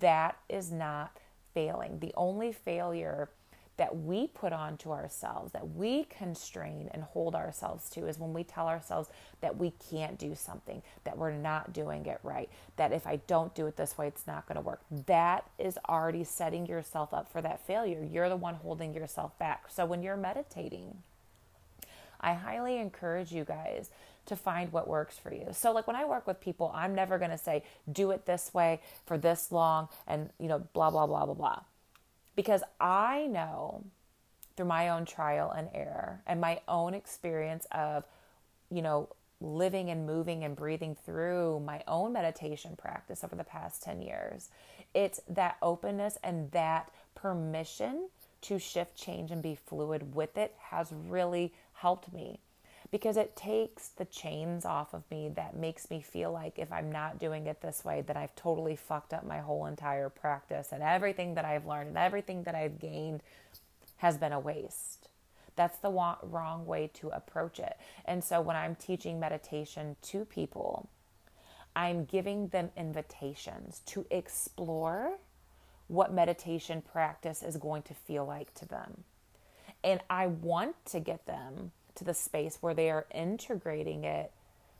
that 0.00 0.36
is 0.48 0.72
not 0.72 1.18
failing. 1.54 1.98
The 2.00 2.14
only 2.16 2.52
failure 2.52 3.30
that 3.76 3.96
we 3.96 4.26
put 4.26 4.52
on 4.52 4.76
to 4.78 4.92
ourselves, 4.92 5.52
that 5.52 5.74
we 5.74 6.04
constrain 6.04 6.90
and 6.92 7.02
hold 7.02 7.34
ourselves 7.34 7.88
to, 7.90 8.06
is 8.06 8.18
when 8.18 8.32
we 8.32 8.44
tell 8.44 8.68
ourselves 8.68 9.08
that 9.40 9.56
we 9.56 9.72
can't 9.90 10.18
do 10.18 10.34
something, 10.34 10.82
that 11.04 11.16
we're 11.16 11.32
not 11.32 11.72
doing 11.72 12.06
it 12.06 12.20
right, 12.22 12.50
that 12.76 12.92
if 12.92 13.06
I 13.06 13.16
don't 13.26 13.54
do 13.54 13.66
it 13.66 13.76
this 13.76 13.96
way, 13.96 14.06
it's 14.06 14.26
not 14.26 14.46
going 14.46 14.56
to 14.56 14.62
work. 14.62 14.82
That 15.06 15.48
is 15.58 15.78
already 15.88 16.24
setting 16.24 16.66
yourself 16.66 17.14
up 17.14 17.30
for 17.32 17.40
that 17.42 17.66
failure. 17.66 18.04
You're 18.04 18.28
the 18.28 18.36
one 18.36 18.54
holding 18.56 18.94
yourself 18.94 19.38
back. 19.38 19.64
So 19.70 19.86
when 19.86 20.02
you're 20.02 20.16
meditating, 20.16 20.98
I 22.20 22.34
highly 22.34 22.78
encourage 22.78 23.32
you 23.32 23.44
guys 23.44 23.90
to 24.26 24.36
find 24.36 24.72
what 24.72 24.86
works 24.86 25.18
for 25.18 25.34
you. 25.34 25.48
So 25.52 25.72
like 25.72 25.86
when 25.86 25.96
I 25.96 26.04
work 26.04 26.26
with 26.26 26.40
people, 26.40 26.70
I'm 26.74 26.94
never 26.94 27.18
going 27.18 27.32
to 27.32 27.38
say 27.38 27.64
do 27.90 28.12
it 28.12 28.26
this 28.26 28.54
way 28.54 28.80
for 29.06 29.18
this 29.18 29.50
long 29.50 29.88
and 30.06 30.30
you 30.38 30.46
know 30.46 30.60
blah 30.72 30.90
blah 30.90 31.06
blah 31.06 31.24
blah 31.26 31.34
blah 31.34 31.60
because 32.36 32.62
I 32.80 33.26
know 33.26 33.84
through 34.56 34.66
my 34.66 34.88
own 34.88 35.04
trial 35.04 35.50
and 35.50 35.68
error 35.74 36.22
and 36.26 36.40
my 36.40 36.60
own 36.68 36.94
experience 36.94 37.66
of, 37.72 38.04
you 38.70 38.82
know, 38.82 39.08
living 39.40 39.90
and 39.90 40.06
moving 40.06 40.44
and 40.44 40.54
breathing 40.54 40.94
through 40.94 41.60
my 41.60 41.82
own 41.88 42.12
meditation 42.12 42.76
practice 42.76 43.24
over 43.24 43.34
the 43.34 43.44
past 43.44 43.82
10 43.82 44.02
years. 44.02 44.50
It's 44.94 45.20
that 45.28 45.56
openness 45.62 46.18
and 46.22 46.50
that 46.52 46.90
permission 47.14 48.08
to 48.42 48.58
shift, 48.58 48.96
change, 48.96 49.30
and 49.30 49.42
be 49.42 49.54
fluid 49.54 50.14
with 50.14 50.36
it 50.36 50.54
has 50.70 50.92
really 50.92 51.52
helped 51.74 52.12
me 52.12 52.40
because 52.92 53.16
it 53.16 53.34
takes 53.34 53.88
the 53.88 54.04
chains 54.04 54.66
off 54.66 54.92
of 54.92 55.02
me 55.10 55.30
that 55.34 55.56
makes 55.56 55.90
me 55.90 56.02
feel 56.02 56.30
like 56.30 56.58
if 56.58 56.70
I'm 56.70 56.92
not 56.92 57.18
doing 57.18 57.46
it 57.46 57.62
this 57.62 57.84
way, 57.84 58.02
then 58.02 58.18
I've 58.18 58.36
totally 58.36 58.76
fucked 58.76 59.14
up 59.14 59.26
my 59.26 59.38
whole 59.38 59.64
entire 59.64 60.10
practice 60.10 60.68
and 60.72 60.82
everything 60.82 61.34
that 61.34 61.46
I've 61.46 61.66
learned 61.66 61.88
and 61.88 61.98
everything 61.98 62.42
that 62.42 62.54
I've 62.54 62.78
gained 62.78 63.22
has 63.96 64.18
been 64.18 64.32
a 64.32 64.38
waste. 64.38 65.08
That's 65.56 65.78
the 65.78 65.90
wrong 65.90 66.66
way 66.66 66.90
to 66.94 67.08
approach 67.08 67.58
it. 67.58 67.78
And 68.04 68.22
so 68.22 68.42
when 68.42 68.56
I'm 68.56 68.74
teaching 68.74 69.18
meditation 69.18 69.96
to 70.02 70.26
people, 70.26 70.90
I'm 71.74 72.04
giving 72.04 72.48
them 72.48 72.70
invitations 72.76 73.80
to 73.86 74.04
explore 74.10 75.14
what 75.88 76.12
meditation 76.12 76.82
practice 76.82 77.42
is 77.42 77.56
going 77.56 77.82
to 77.82 77.94
feel 77.94 78.26
like 78.26 78.52
to 78.54 78.66
them. 78.66 79.04
And 79.82 80.00
I 80.10 80.26
want 80.26 80.76
to 80.86 81.00
get 81.00 81.24
them 81.26 81.72
to 81.96 82.04
the 82.04 82.14
space 82.14 82.58
where 82.60 82.74
they 82.74 82.90
are 82.90 83.06
integrating 83.12 84.04
it 84.04 84.32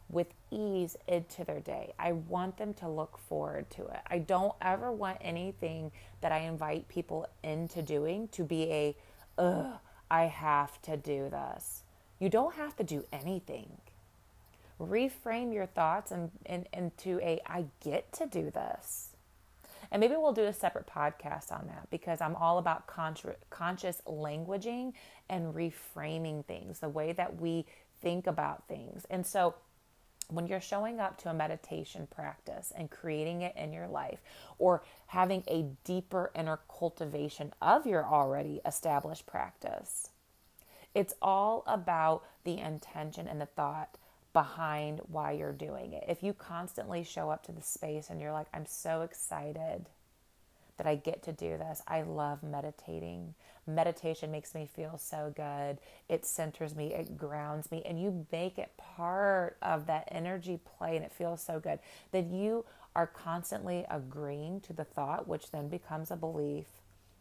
with 0.08 0.28
ease 0.50 0.96
into 1.08 1.44
their 1.44 1.60
day. 1.60 1.94
I 1.98 2.12
want 2.12 2.58
them 2.58 2.74
to 2.74 2.88
look 2.88 3.18
forward 3.18 3.70
to 3.70 3.86
it. 3.86 4.00
I 4.06 4.18
don't 4.18 4.54
ever 4.60 4.92
want 4.92 5.18
anything 5.20 5.90
that 6.20 6.32
I 6.32 6.40
invite 6.40 6.88
people 6.88 7.26
into 7.42 7.82
doing 7.82 8.28
to 8.28 8.44
be 8.44 8.64
a, 8.70 8.96
ugh, 9.38 9.78
I 10.10 10.24
have 10.24 10.80
to 10.82 10.96
do 10.96 11.30
this. 11.30 11.82
You 12.18 12.28
don't 12.28 12.54
have 12.54 12.76
to 12.76 12.84
do 12.84 13.04
anything. 13.12 13.78
Reframe 14.78 15.54
your 15.54 15.66
thoughts 15.66 16.10
and, 16.10 16.30
and 16.44 16.66
into 16.72 17.18
a, 17.20 17.40
I 17.46 17.66
get 17.82 18.12
to 18.14 18.26
do 18.26 18.50
this. 18.50 19.11
And 19.92 20.00
maybe 20.00 20.14
we'll 20.16 20.32
do 20.32 20.44
a 20.44 20.54
separate 20.54 20.86
podcast 20.86 21.52
on 21.52 21.66
that 21.66 21.88
because 21.90 22.22
I'm 22.22 22.34
all 22.34 22.56
about 22.56 22.86
conscious, 22.86 23.36
conscious 23.50 24.00
languaging 24.06 24.94
and 25.28 25.54
reframing 25.54 26.46
things, 26.46 26.80
the 26.80 26.88
way 26.88 27.12
that 27.12 27.38
we 27.38 27.66
think 28.00 28.26
about 28.26 28.66
things. 28.66 29.06
And 29.10 29.24
so, 29.24 29.54
when 30.28 30.46
you're 30.46 30.62
showing 30.62 30.98
up 30.98 31.18
to 31.18 31.28
a 31.28 31.34
meditation 31.34 32.08
practice 32.10 32.72
and 32.74 32.90
creating 32.90 33.42
it 33.42 33.54
in 33.54 33.70
your 33.70 33.86
life, 33.86 34.20
or 34.58 34.82
having 35.08 35.44
a 35.46 35.68
deeper 35.84 36.30
inner 36.34 36.60
cultivation 36.78 37.52
of 37.60 37.86
your 37.86 38.06
already 38.06 38.62
established 38.64 39.26
practice, 39.26 40.08
it's 40.94 41.12
all 41.20 41.64
about 41.66 42.22
the 42.44 42.56
intention 42.56 43.28
and 43.28 43.42
the 43.42 43.46
thought 43.46 43.98
behind 44.32 45.00
why 45.08 45.32
you're 45.32 45.52
doing 45.52 45.92
it. 45.92 46.04
If 46.08 46.22
you 46.22 46.32
constantly 46.32 47.04
show 47.04 47.30
up 47.30 47.44
to 47.44 47.52
the 47.52 47.62
space 47.62 48.08
and 48.08 48.20
you're 48.20 48.32
like, 48.32 48.46
I'm 48.54 48.66
so 48.66 49.02
excited 49.02 49.86
that 50.78 50.86
I 50.86 50.96
get 50.96 51.22
to 51.24 51.32
do 51.32 51.58
this, 51.58 51.82
I 51.86 52.02
love 52.02 52.42
meditating. 52.42 53.34
Meditation 53.66 54.30
makes 54.30 54.54
me 54.54 54.66
feel 54.66 54.96
so 54.96 55.32
good. 55.36 55.78
It 56.08 56.24
centers 56.24 56.74
me, 56.74 56.94
it 56.94 57.18
grounds 57.18 57.70
me, 57.70 57.82
and 57.84 58.00
you 58.00 58.26
make 58.32 58.58
it 58.58 58.72
part 58.78 59.56
of 59.62 59.86
that 59.86 60.08
energy 60.10 60.58
play 60.78 60.96
and 60.96 61.04
it 61.04 61.12
feels 61.12 61.42
so 61.42 61.60
good. 61.60 61.78
Then 62.10 62.30
you 62.32 62.64
are 62.96 63.06
constantly 63.06 63.84
agreeing 63.90 64.60
to 64.62 64.72
the 64.72 64.84
thought, 64.84 65.28
which 65.28 65.50
then 65.50 65.68
becomes 65.68 66.10
a 66.10 66.16
belief 66.16 66.66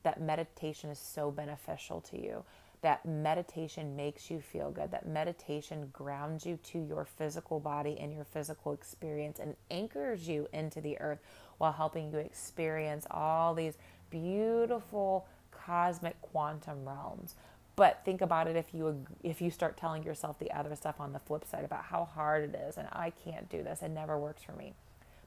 that 0.04 0.22
meditation 0.22 0.90
is 0.90 1.00
so 1.00 1.30
beneficial 1.30 2.02
to 2.02 2.22
you 2.22 2.44
that 2.82 3.06
meditation 3.06 3.96
makes 3.96 4.32
you 4.32 4.40
feel 4.40 4.72
good, 4.72 4.92
that 4.92 5.08
meditation 5.08 5.90
grounds 5.94 6.46
you 6.46 6.58
to 6.64 6.80
your 6.80 7.06
physical 7.06 7.60
body 7.60 7.98
and 8.00 8.12
your 8.12 8.26
physical 8.26 8.74
experience 8.74 9.40
and 9.40 9.56
anchors 9.70 10.28
you 10.28 10.48
into 10.52 10.82
the 10.82 11.00
earth 11.00 11.20
while 11.60 11.72
helping 11.72 12.12
you 12.12 12.18
experience 12.18 13.06
all 13.12 13.54
these 13.54 13.76
beautiful 14.10 15.28
cosmic 15.52 16.20
quantum 16.22 16.88
realms. 16.88 17.36
But 17.76 18.02
think 18.04 18.22
about 18.22 18.48
it 18.48 18.56
if 18.56 18.74
you 18.74 19.06
if 19.24 19.42
you 19.42 19.50
start 19.50 19.78
telling 19.78 20.04
yourself 20.04 20.40
the 20.40 20.52
other 20.52 20.76
stuff 20.76 21.00
on 21.00 21.14
the 21.14 21.20
flip 21.20 21.46
side 21.46 21.64
about 21.64 21.86
how 21.86 22.06
hard 22.06 22.44
it 22.44 22.56
is 22.68 22.78
and 22.78 22.88
I 22.92 23.12
can't 23.24 23.50
do 23.50 23.64
this, 23.64 23.82
it 23.82 23.90
never 23.90 24.18
works 24.20 24.44
for 24.44 24.54
me. 24.54 24.74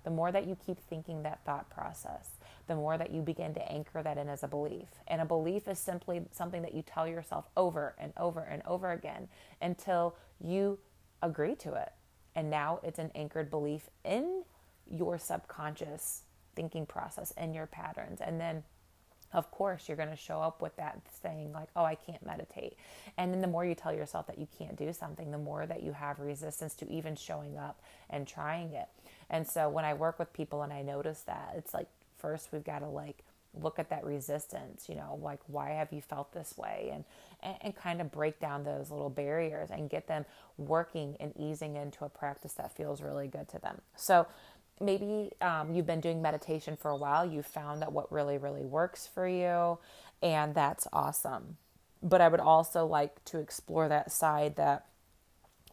The 0.02 0.10
more 0.10 0.30
that 0.30 0.46
you 0.46 0.54
keep 0.54 0.78
thinking 0.78 1.22
that 1.22 1.44
thought 1.46 1.70
process, 1.70 2.28
the 2.66 2.74
more 2.74 2.96
that 2.98 3.12
you 3.12 3.22
begin 3.22 3.54
to 3.54 3.72
anchor 3.72 4.02
that 4.02 4.18
in 4.18 4.28
as 4.28 4.42
a 4.42 4.48
belief. 4.48 4.88
And 5.06 5.20
a 5.20 5.24
belief 5.24 5.68
is 5.68 5.78
simply 5.78 6.22
something 6.30 6.62
that 6.62 6.74
you 6.74 6.82
tell 6.82 7.06
yourself 7.06 7.48
over 7.56 7.94
and 7.98 8.12
over 8.16 8.40
and 8.40 8.62
over 8.66 8.92
again 8.92 9.28
until 9.60 10.16
you 10.40 10.78
agree 11.22 11.54
to 11.56 11.74
it. 11.74 11.92
And 12.34 12.50
now 12.50 12.80
it's 12.82 12.98
an 12.98 13.10
anchored 13.14 13.50
belief 13.50 13.88
in 14.04 14.44
your 14.90 15.18
subconscious 15.18 16.22
thinking 16.54 16.86
process 16.86 17.32
and 17.36 17.54
your 17.54 17.66
patterns. 17.66 18.20
And 18.20 18.40
then 18.40 18.64
of 19.34 19.50
course 19.50 19.88
you're 19.88 19.96
going 19.96 20.08
to 20.08 20.16
show 20.16 20.40
up 20.40 20.62
with 20.62 20.74
that 20.76 21.00
saying 21.22 21.52
like 21.52 21.68
oh 21.76 21.84
i 21.84 21.94
can't 21.94 22.24
meditate 22.24 22.76
and 23.18 23.32
then 23.32 23.40
the 23.40 23.46
more 23.46 23.64
you 23.64 23.74
tell 23.74 23.92
yourself 23.92 24.26
that 24.26 24.38
you 24.38 24.46
can't 24.56 24.76
do 24.76 24.92
something 24.92 25.30
the 25.30 25.38
more 25.38 25.66
that 25.66 25.82
you 25.82 25.92
have 25.92 26.18
resistance 26.20 26.74
to 26.74 26.88
even 26.88 27.16
showing 27.16 27.58
up 27.58 27.82
and 28.10 28.26
trying 28.26 28.72
it 28.72 28.88
and 29.28 29.46
so 29.46 29.68
when 29.68 29.84
i 29.84 29.92
work 29.92 30.18
with 30.18 30.32
people 30.32 30.62
and 30.62 30.72
i 30.72 30.80
notice 30.80 31.22
that 31.22 31.52
it's 31.56 31.74
like 31.74 31.88
first 32.24 32.48
we've 32.52 32.64
got 32.64 32.78
to 32.78 32.88
like 32.88 33.22
look 33.62 33.78
at 33.78 33.90
that 33.90 34.04
resistance 34.04 34.88
you 34.88 34.96
know 34.96 35.18
like 35.22 35.38
why 35.46 35.70
have 35.70 35.92
you 35.92 36.00
felt 36.00 36.32
this 36.32 36.56
way? 36.56 36.90
And, 36.92 37.04
and, 37.42 37.56
and 37.60 37.76
kind 37.76 38.00
of 38.00 38.10
break 38.10 38.40
down 38.40 38.64
those 38.64 38.90
little 38.90 39.10
barriers 39.10 39.70
and 39.70 39.88
get 39.88 40.06
them 40.06 40.24
working 40.58 41.16
and 41.20 41.32
easing 41.36 41.76
into 41.76 42.04
a 42.04 42.08
practice 42.08 42.54
that 42.54 42.76
feels 42.76 43.02
really 43.02 43.28
good 43.28 43.48
to 43.50 43.58
them. 43.58 43.80
So 43.96 44.26
maybe 44.80 45.30
um, 45.40 45.74
you've 45.74 45.86
been 45.86 46.00
doing 46.00 46.20
meditation 46.20 46.76
for 46.76 46.90
a 46.90 46.96
while 46.96 47.24
you 47.24 47.42
found 47.42 47.82
that 47.82 47.92
what 47.92 48.10
really 48.10 48.38
really 48.38 48.64
works 48.64 49.06
for 49.06 49.28
you 49.28 49.78
and 50.22 50.54
that's 50.54 50.86
awesome. 50.92 51.56
But 52.02 52.20
i 52.20 52.28
would 52.28 52.40
also 52.40 52.86
like 52.86 53.24
to 53.26 53.38
explore 53.38 53.88
that 53.88 54.12
side 54.12 54.56
that 54.56 54.86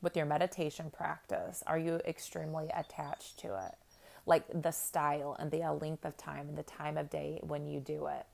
with 0.02 0.16
your 0.16 0.26
meditation 0.26 0.92
practice 0.92 1.64
are 1.68 1.80
you 1.80 2.00
extremely 2.06 2.70
attached 2.76 3.40
to 3.40 3.48
it 3.68 3.76
like 4.26 4.46
the 4.62 4.72
style 4.72 5.36
and 5.40 5.52
the 5.52 5.64
uh, 5.64 5.74
length 5.74 6.06
of 6.06 6.18
time 6.18 6.50
and 6.50 6.58
the 6.58 6.64
time 6.64 6.98
of 6.98 7.10
day 7.10 7.40
when 7.42 7.68
you 7.68 7.80
do 7.80 8.08
it? 8.08 8.26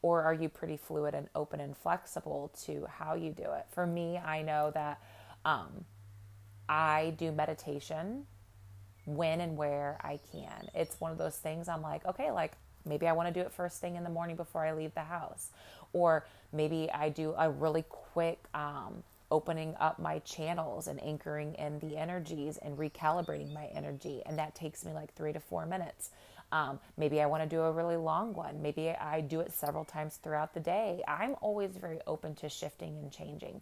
Or 0.00 0.22
are 0.22 0.34
you 0.34 0.48
pretty 0.48 0.76
fluid 0.76 1.14
and 1.14 1.28
open 1.34 1.60
and 1.60 1.76
flexible 1.76 2.52
to 2.64 2.86
how 2.88 3.14
you 3.14 3.32
do 3.32 3.52
it? 3.52 3.66
For 3.70 3.86
me, 3.86 4.16
I 4.16 4.42
know 4.42 4.70
that 4.74 5.00
um, 5.44 5.84
I 6.68 7.14
do 7.16 7.32
meditation 7.32 8.26
when 9.06 9.40
and 9.40 9.56
where 9.56 9.98
I 10.02 10.20
can. 10.30 10.68
It's 10.74 11.00
one 11.00 11.10
of 11.10 11.18
those 11.18 11.36
things 11.36 11.68
I'm 11.68 11.82
like, 11.82 12.06
okay, 12.06 12.30
like 12.30 12.52
maybe 12.84 13.08
I 13.08 13.12
want 13.12 13.32
to 13.32 13.34
do 13.34 13.44
it 13.44 13.52
first 13.52 13.80
thing 13.80 13.96
in 13.96 14.04
the 14.04 14.10
morning 14.10 14.36
before 14.36 14.64
I 14.64 14.72
leave 14.72 14.94
the 14.94 15.00
house. 15.00 15.50
Or 15.92 16.26
maybe 16.52 16.90
I 16.92 17.08
do 17.08 17.34
a 17.36 17.50
really 17.50 17.84
quick 17.88 18.38
um, 18.54 19.02
opening 19.30 19.74
up 19.78 19.98
my 19.98 20.18
channels 20.20 20.86
and 20.86 21.02
anchoring 21.02 21.54
in 21.54 21.78
the 21.80 21.96
energies 21.96 22.56
and 22.58 22.78
recalibrating 22.78 23.52
my 23.52 23.66
energy. 23.66 24.22
And 24.26 24.38
that 24.38 24.54
takes 24.54 24.84
me 24.84 24.92
like 24.92 25.14
three 25.14 25.32
to 25.32 25.40
four 25.40 25.66
minutes. 25.66 26.10
Um, 26.50 26.80
maybe 26.96 27.20
I 27.20 27.26
want 27.26 27.42
to 27.42 27.48
do 27.48 27.60
a 27.60 27.72
really 27.72 27.96
long 27.96 28.32
one. 28.32 28.62
Maybe 28.62 28.88
I 28.88 29.20
do 29.20 29.40
it 29.40 29.52
several 29.52 29.84
times 29.84 30.16
throughout 30.16 30.54
the 30.54 30.60
day. 30.60 31.02
I'm 31.06 31.36
always 31.42 31.72
very 31.76 31.98
open 32.06 32.34
to 32.36 32.48
shifting 32.48 32.96
and 32.98 33.12
changing. 33.12 33.60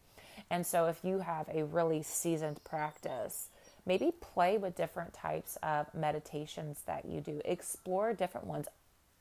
And 0.51 0.65
so 0.65 0.87
if 0.87 1.01
you 1.03 1.19
have 1.19 1.49
a 1.49 1.65
really 1.65 2.03
seasoned 2.03 2.63
practice, 2.63 3.49
maybe 3.85 4.13
play 4.21 4.59
with 4.59 4.77
different 4.77 5.13
types 5.15 5.57
of 5.63 5.93
meditations 5.95 6.83
that 6.87 7.05
you 7.07 7.21
do, 7.21 7.41
explore 7.45 8.13
different 8.13 8.47
ones. 8.47 8.67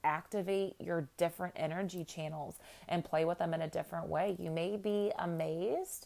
Activate 0.03 0.75
your 0.79 1.07
different 1.17 1.55
energy 1.57 2.03
channels 2.03 2.57
and 2.87 3.03
play 3.03 3.25
with 3.25 3.39
them 3.39 3.55
in 3.55 3.61
a 3.63 3.67
different 3.67 4.07
way. 4.07 4.35
You 4.37 4.51
may 4.51 4.77
be 4.77 5.11
amazed 5.17 6.05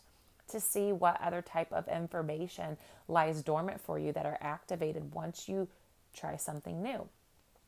to 0.50 0.60
see 0.60 0.92
what 0.92 1.22
other 1.22 1.42
type 1.42 1.72
of 1.72 1.88
information 1.88 2.78
lies 3.08 3.42
dormant 3.42 3.82
for 3.82 3.98
you 4.00 4.12
that 4.14 4.26
are 4.26 4.38
activated 4.42 5.14
once 5.14 5.48
you 5.48 5.68
try 6.14 6.36
something 6.36 6.82
new. 6.82 7.08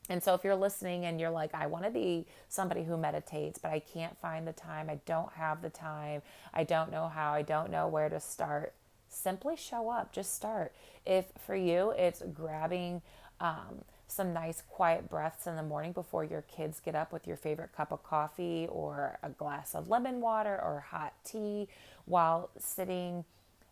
And 0.09 0.21
so, 0.21 0.33
if 0.33 0.43
you're 0.43 0.55
listening 0.55 1.05
and 1.05 1.19
you're 1.19 1.29
like, 1.29 1.53
I 1.53 1.67
want 1.67 1.85
to 1.85 1.91
be 1.91 2.25
somebody 2.49 2.83
who 2.83 2.97
meditates, 2.97 3.59
but 3.59 3.71
I 3.71 3.79
can't 3.79 4.17
find 4.19 4.47
the 4.47 4.53
time, 4.53 4.89
I 4.89 4.99
don't 5.05 5.31
have 5.33 5.61
the 5.61 5.69
time, 5.69 6.21
I 6.53 6.63
don't 6.63 6.91
know 6.91 7.07
how, 7.07 7.33
I 7.33 7.43
don't 7.43 7.71
know 7.71 7.87
where 7.87 8.09
to 8.09 8.19
start, 8.19 8.73
simply 9.07 9.55
show 9.55 9.89
up, 9.89 10.11
just 10.11 10.35
start. 10.35 10.73
If 11.05 11.25
for 11.45 11.55
you 11.55 11.91
it's 11.91 12.23
grabbing 12.33 13.01
um, 13.39 13.83
some 14.11 14.33
nice 14.33 14.61
quiet 14.69 15.09
breaths 15.09 15.47
in 15.47 15.55
the 15.55 15.63
morning 15.63 15.93
before 15.93 16.23
your 16.23 16.41
kids 16.41 16.81
get 16.81 16.95
up 16.95 17.13
with 17.13 17.25
your 17.25 17.37
favorite 17.37 17.71
cup 17.75 17.91
of 17.91 18.03
coffee 18.03 18.67
or 18.69 19.17
a 19.23 19.29
glass 19.29 19.73
of 19.73 19.89
lemon 19.89 20.19
water 20.19 20.59
or 20.61 20.85
hot 20.89 21.13
tea 21.23 21.67
while 22.05 22.49
sitting 22.59 23.23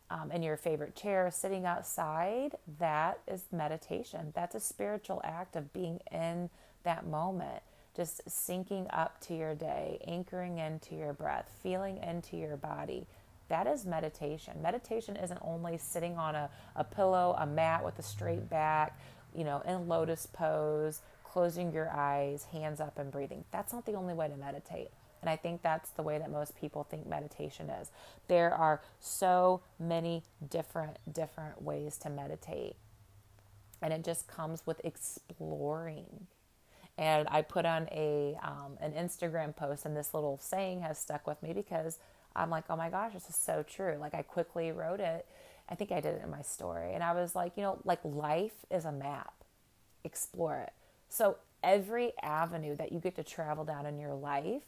um, 0.09 0.31
in 0.31 0.41
your 0.41 0.57
favorite 0.57 0.95
chair, 0.95 1.29
sitting 1.31 1.65
outside, 1.65 2.55
that 2.79 3.19
is 3.27 3.43
meditation. 3.51 4.31
That's 4.33 4.55
a 4.55 4.59
spiritual 4.59 5.21
act 5.23 5.55
of 5.55 5.71
being 5.73 5.99
in 6.11 6.49
that 6.83 7.05
moment, 7.05 7.61
just 7.95 8.25
syncing 8.27 8.87
up 8.91 9.19
to 9.21 9.35
your 9.35 9.53
day, 9.53 9.99
anchoring 10.07 10.57
into 10.57 10.95
your 10.95 11.13
breath, 11.13 11.51
feeling 11.61 11.97
into 11.97 12.37
your 12.37 12.57
body. 12.57 13.05
That 13.49 13.67
is 13.67 13.85
meditation. 13.85 14.61
Meditation 14.61 15.15
isn't 15.15 15.39
only 15.43 15.77
sitting 15.77 16.17
on 16.17 16.35
a, 16.35 16.49
a 16.75 16.83
pillow, 16.83 17.35
a 17.37 17.45
mat 17.45 17.83
with 17.83 17.99
a 17.99 18.03
straight 18.03 18.49
back, 18.49 18.99
you 19.35 19.43
know, 19.43 19.61
in 19.65 19.87
lotus 19.87 20.25
pose, 20.25 21.01
closing 21.23 21.71
your 21.71 21.89
eyes, 21.89 22.45
hands 22.51 22.79
up, 22.79 22.97
and 22.97 23.11
breathing. 23.11 23.45
That's 23.51 23.73
not 23.73 23.85
the 23.85 23.93
only 23.93 24.13
way 24.13 24.27
to 24.27 24.37
meditate. 24.37 24.89
And 25.21 25.29
I 25.29 25.35
think 25.35 25.61
that's 25.61 25.89
the 25.91 26.03
way 26.03 26.17
that 26.17 26.31
most 26.31 26.55
people 26.55 26.83
think 26.83 27.05
meditation 27.05 27.69
is. 27.69 27.91
There 28.27 28.53
are 28.53 28.81
so 28.99 29.61
many 29.79 30.23
different 30.49 30.97
different 31.11 31.61
ways 31.61 31.97
to 31.99 32.09
meditate. 32.09 32.75
And 33.81 33.93
it 33.93 34.03
just 34.03 34.27
comes 34.27 34.65
with 34.65 34.81
exploring. 34.83 36.27
And 36.97 37.27
I 37.29 37.41
put 37.41 37.65
on 37.65 37.87
a 37.91 38.37
um, 38.43 38.77
an 38.81 38.93
Instagram 38.93 39.55
post, 39.55 39.85
and 39.85 39.95
this 39.95 40.13
little 40.13 40.37
saying 40.41 40.81
has 40.81 40.97
stuck 40.97 41.27
with 41.27 41.41
me 41.43 41.53
because 41.53 41.97
I'm 42.35 42.49
like, 42.49 42.65
oh 42.69 42.75
my 42.75 42.89
gosh, 42.89 43.13
this 43.13 43.29
is 43.29 43.35
so 43.35 43.63
true. 43.63 43.97
Like 43.99 44.13
I 44.13 44.21
quickly 44.21 44.71
wrote 44.71 44.99
it. 44.99 45.25
I 45.69 45.75
think 45.75 45.91
I 45.91 46.01
did 46.01 46.15
it 46.15 46.21
in 46.23 46.31
my 46.31 46.41
story, 46.41 46.93
and 46.93 47.03
I 47.03 47.13
was 47.13 47.35
like, 47.35 47.53
you 47.55 47.63
know, 47.63 47.79
like 47.83 47.99
life 48.03 48.65
is 48.71 48.85
a 48.85 48.91
map. 48.91 49.33
Explore 50.03 50.57
it. 50.67 50.73
So 51.09 51.37
every 51.63 52.13
avenue 52.21 52.75
that 52.77 52.91
you 52.91 52.99
get 52.99 53.15
to 53.17 53.23
travel 53.23 53.65
down 53.65 53.85
in 53.85 53.99
your 53.99 54.15
life 54.15 54.63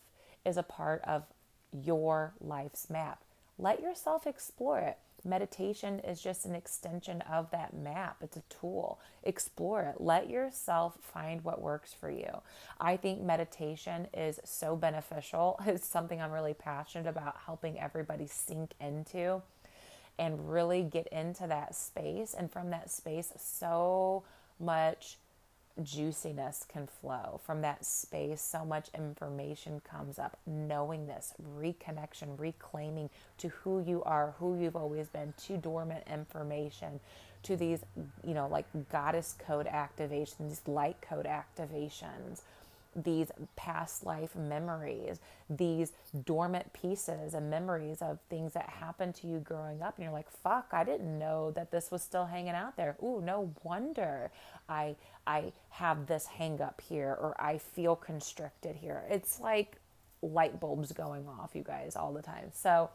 is 0.45 0.57
a 0.57 0.63
part 0.63 1.01
of 1.05 1.23
your 1.71 2.33
life's 2.39 2.89
map. 2.89 3.23
Let 3.57 3.81
yourself 3.81 4.25
explore 4.27 4.79
it. 4.79 4.97
Meditation 5.23 5.99
is 5.99 6.21
just 6.21 6.45
an 6.45 6.55
extension 6.55 7.21
of 7.21 7.51
that 7.51 7.75
map. 7.75 8.17
It's 8.21 8.37
a 8.37 8.43
tool. 8.49 8.99
Explore 9.23 9.83
it. 9.83 10.01
Let 10.01 10.29
yourself 10.29 10.97
find 10.99 11.43
what 11.43 11.61
works 11.61 11.93
for 11.93 12.09
you. 12.09 12.41
I 12.79 12.97
think 12.97 13.21
meditation 13.21 14.07
is 14.13 14.39
so 14.43 14.75
beneficial. 14.75 15.59
It's 15.67 15.87
something 15.87 16.19
I'm 16.19 16.31
really 16.31 16.55
passionate 16.55 17.07
about 17.07 17.37
helping 17.45 17.79
everybody 17.79 18.25
sink 18.25 18.73
into 18.79 19.43
and 20.19 20.52
really 20.52 20.84
get 20.84 21.08
into 21.08 21.47
that 21.47 21.76
space. 21.76 22.34
And 22.38 22.52
from 22.52 22.69
that 22.71 22.91
space, 22.91 23.34
so 23.38 24.24
much 24.60 25.17
juiciness 25.82 26.65
can 26.67 26.88
flow 26.88 27.39
from 27.43 27.62
that 27.62 27.86
space. 27.86 28.41
So 28.41 28.65
much 28.65 28.89
information 28.95 29.82
comes 29.89 30.19
up. 30.19 30.38
Knowing 30.45 31.08
this, 31.08 31.34
reconnection, 31.58 32.38
reclaiming 32.38 33.10
to 33.38 33.50
who 33.50 33.82
you 33.82 34.04
are, 34.04 34.36
who 34.39 34.60
you've 34.60 34.76
always 34.76 35.08
been, 35.08 35.34
to 35.45 35.58
dormant 35.58 36.04
information, 36.12 37.00
to 37.43 37.56
these, 37.56 37.80
you 38.26 38.34
know, 38.34 38.47
like 38.47 38.65
goddess 38.91 39.36
code 39.39 39.67
activations, 39.67 40.60
light 40.67 40.97
code 41.02 41.26
activations 41.26 42.41
these 42.95 43.32
past 43.56 44.06
life 44.06 44.36
memories, 44.36 45.19
these 45.49 45.93
dormant 46.25 46.73
pieces 46.73 47.34
and 47.34 47.49
memories 47.49 48.01
of 48.01 48.19
things 48.30 48.54
that 48.54 48.69
happened 48.69 49.15
to 49.15 49.27
you 49.27 49.39
growing 49.39 49.82
up. 49.82 49.95
And 49.95 50.04
you're 50.04 50.13
like, 50.13 50.30
fuck, 50.30 50.69
I 50.71 50.84
didn't 50.84 51.17
know 51.17 51.51
that 51.51 51.71
this 51.71 51.91
was 51.91 52.01
still 52.01 52.25
hanging 52.25 52.54
out 52.54 52.77
there. 52.77 52.97
Ooh, 53.04 53.21
no 53.21 53.54
wonder 53.63 54.32
I 54.67 54.95
I 55.25 55.54
have 55.69 56.08
this 56.08 56.25
hang 56.25 56.62
up 56.62 56.82
here 56.82 57.15
or 57.19 57.36
I 57.39 57.58
feel 57.58 57.95
constricted 57.95 58.75
here. 58.77 59.04
It's 59.10 59.39
like 59.39 59.77
light 60.21 60.60
bulbs 60.60 60.91
going 60.91 61.27
off, 61.27 61.51
you 61.54 61.63
guys, 61.63 61.95
all 61.95 62.13
the 62.13 62.21
time. 62.21 62.51
So 62.54 62.89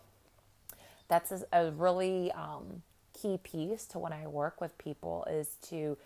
that's 1.08 1.32
a, 1.52 1.70
really 1.70 2.32
um, 2.32 2.82
key 3.20 3.38
piece 3.42 3.86
to 3.86 3.98
when 3.98 4.12
I 4.12 4.26
work 4.26 4.60
with 4.60 4.76
people 4.78 5.24
is 5.30 5.56
to 5.68 5.96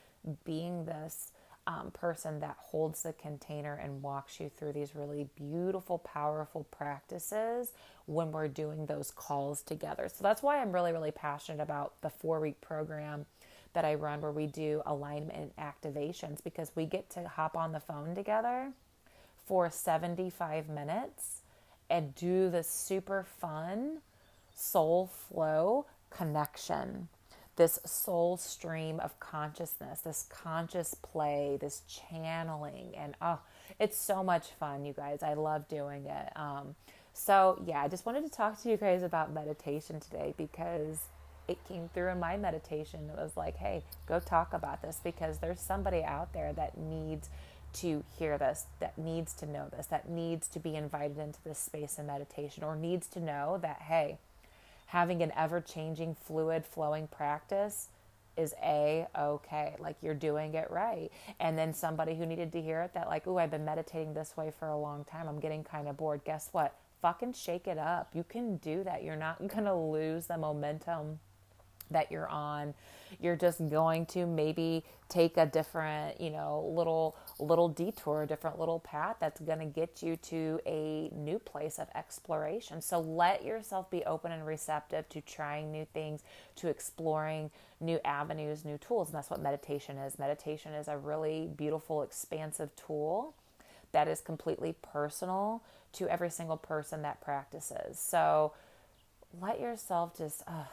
being 0.45 0.85
this 0.85 1.33
um, 1.67 1.91
person 1.93 2.41
that 2.41 2.57
holds 2.59 3.03
the 3.03 3.13
container 3.13 3.75
and 3.75 4.03
walks 4.03 4.41
you 4.41 4.49
through 4.49 4.73
these 4.73 4.95
really 4.95 5.29
beautiful, 5.37 5.99
powerful 5.99 6.65
practices 6.71 7.73
when 8.07 8.33
we're 8.33 8.49
doing 8.49 8.87
those 8.87 9.11
calls 9.11 9.63
together. 9.63 10.09
So 10.09 10.23
that's 10.23 10.43
why 10.43 10.61
I'm 10.61 10.73
really, 10.73 10.93
really 10.93 11.11
passionate 11.11 11.63
about 11.63 11.95
the 12.01 12.11
four 12.11 12.41
week 12.41 12.61
program 12.61 13.27
that 13.73 13.85
I 13.85 13.95
run 13.95 14.21
where 14.21 14.33
we 14.33 14.47
do 14.47 14.83
alignment 14.87 15.55
activations 15.57 16.43
because 16.43 16.73
we 16.75 16.87
get 16.87 17.09
to 17.11 17.29
hop 17.29 17.57
on 17.57 17.73
the 17.73 17.81
phone 17.81 18.15
together 18.15 18.73
for 19.47 19.71
75 19.71 20.69
minutes 20.69 21.43
and 21.89 22.15
do 22.15 22.51
the 22.51 22.63
super 22.63 23.25
fun 23.41 23.99
soul 24.55 25.07
flow 25.07 25.87
connection 26.11 27.09
this 27.61 27.79
soul 27.85 28.39
stream 28.39 28.99
of 29.01 29.21
consciousness, 29.21 30.01
this 30.01 30.27
conscious 30.31 30.95
play, 30.95 31.59
this 31.61 31.83
channeling. 31.87 32.95
And 32.97 33.15
oh, 33.21 33.39
it's 33.79 33.99
so 33.99 34.25
much 34.25 34.47
fun, 34.59 34.87
you 34.87 34.95
guys. 34.95 35.23
I 35.23 35.35
love 35.35 35.69
doing 35.69 36.07
it. 36.07 36.33
Um, 36.37 36.75
so, 37.13 37.63
yeah, 37.67 37.83
I 37.83 37.89
just 37.89 38.07
wanted 38.07 38.25
to 38.25 38.31
talk 38.31 38.63
to 38.63 38.71
you 38.71 38.79
guys 38.79 39.03
about 39.03 39.35
meditation 39.35 40.01
today 40.01 40.33
because 40.39 41.01
it 41.49 41.59
came 41.69 41.91
through 41.93 42.09
in 42.09 42.19
my 42.19 42.39
meditation. 42.39 43.11
It 43.13 43.21
was 43.21 43.37
like, 43.37 43.59
hey, 43.59 43.83
go 44.07 44.21
talk 44.21 44.55
about 44.55 44.81
this 44.81 44.99
because 45.05 45.37
there's 45.37 45.61
somebody 45.61 46.03
out 46.03 46.33
there 46.33 46.55
that 46.55 46.79
needs 46.79 47.29
to 47.75 48.03
hear 48.19 48.39
this, 48.39 48.69
that 48.79 48.97
needs 48.97 49.35
to 49.35 49.45
know 49.45 49.69
this, 49.71 49.85
that 49.89 50.09
needs 50.09 50.49
to 50.49 50.61
be 50.61 50.77
invited 50.77 51.19
into 51.19 51.45
this 51.45 51.59
space 51.59 51.99
of 51.99 52.07
meditation, 52.07 52.65
or 52.65 52.75
needs 52.75 53.07
to 53.09 53.21
know 53.21 53.59
that, 53.61 53.83
hey, 53.83 54.17
having 54.91 55.23
an 55.23 55.31
ever 55.37 55.61
changing, 55.61 56.17
fluid, 56.17 56.67
flowing 56.67 57.07
practice 57.07 57.91
is 58.37 58.55
a 58.61 59.07
okay. 59.17 59.77
Like 59.79 59.95
you're 60.03 60.15
doing 60.15 60.55
it 60.55 60.69
right. 60.69 61.11
And 61.39 61.57
then 61.57 61.73
somebody 61.73 62.17
who 62.17 62.27
needed 62.27 62.51
to 62.53 62.61
hear 62.61 62.83
it 62.83 62.93
that, 62.95 63.07
like, 63.07 63.25
oh, 63.29 63.39
I've 63.39 63.53
been 63.53 63.65
meditating 63.65 64.15
this 64.15 64.37
way 64.37 64.51
for 64.51 64.67
a 64.67 64.77
long 64.77 65.05
time. 65.05 65.29
I'm 65.29 65.39
getting 65.39 65.63
kind 65.63 65.87
of 65.87 65.97
bored. 65.97 66.23
Guess 66.25 66.49
what? 66.51 66.75
Fucking 67.03 67.35
shake 67.35 67.69
it 67.69 67.79
up. 67.79 68.11
You 68.15 68.25
can 68.25 68.57
do 68.57 68.83
that. 68.83 69.05
You're 69.05 69.15
not 69.15 69.39
going 69.47 69.65
to 69.65 69.75
lose 69.75 70.27
the 70.27 70.37
momentum 70.37 71.21
that 71.91 72.11
you're 72.11 72.29
on 72.29 72.75
you're 73.19 73.37
just 73.37 73.69
going 73.69 74.07
to 74.07 74.27
maybe 74.27 74.85
take 75.09 75.37
a 75.37 75.47
different 75.47 76.21
you 76.21 76.31
know 76.31 76.71
little 76.75 77.17
little 77.39 77.69
detour 77.69 78.23
a 78.23 78.27
different 78.27 78.59
little 78.59 78.79
path 78.79 79.17
that's 79.19 79.41
going 79.41 79.59
to 79.59 79.65
get 79.65 80.03
you 80.03 80.17
to 80.17 80.61
a 80.67 81.11
new 81.15 81.39
place 81.39 81.79
of 81.79 81.89
exploration. 81.95 82.81
So 82.81 83.01
let 83.01 83.45
yourself 83.45 83.91
be 83.91 84.05
open 84.05 84.33
and 84.33 84.47
receptive 84.47 85.09
to 85.09 85.21
trying 85.21 85.73
new 85.73 85.87
things 85.93 86.23
to 86.57 86.69
exploring 86.69 87.51
new 87.81 87.99
avenues 88.05 88.65
new 88.65 88.79
tools 88.79 89.09
and 89.09 89.17
that's 89.17 89.31
what 89.31 89.41
meditation 89.41 89.97
is. 89.99 90.19
Meditation 90.19 90.73
is 90.73 90.87
a 90.87 90.97
really 90.97 91.49
beautiful 91.57 92.03
expansive 92.03 92.71
tool 92.77 93.35
that 93.93 94.07
is 94.07 94.21
completely 94.21 94.75
personal 94.83 95.63
to 95.93 96.09
every 96.09 96.31
single 96.31 96.57
person 96.57 97.03
that 97.03 97.21
practices. 97.21 97.99
So 97.99 98.53
let 99.41 99.61
yourself 99.61 100.17
just 100.17 100.43
uh, 100.47 100.65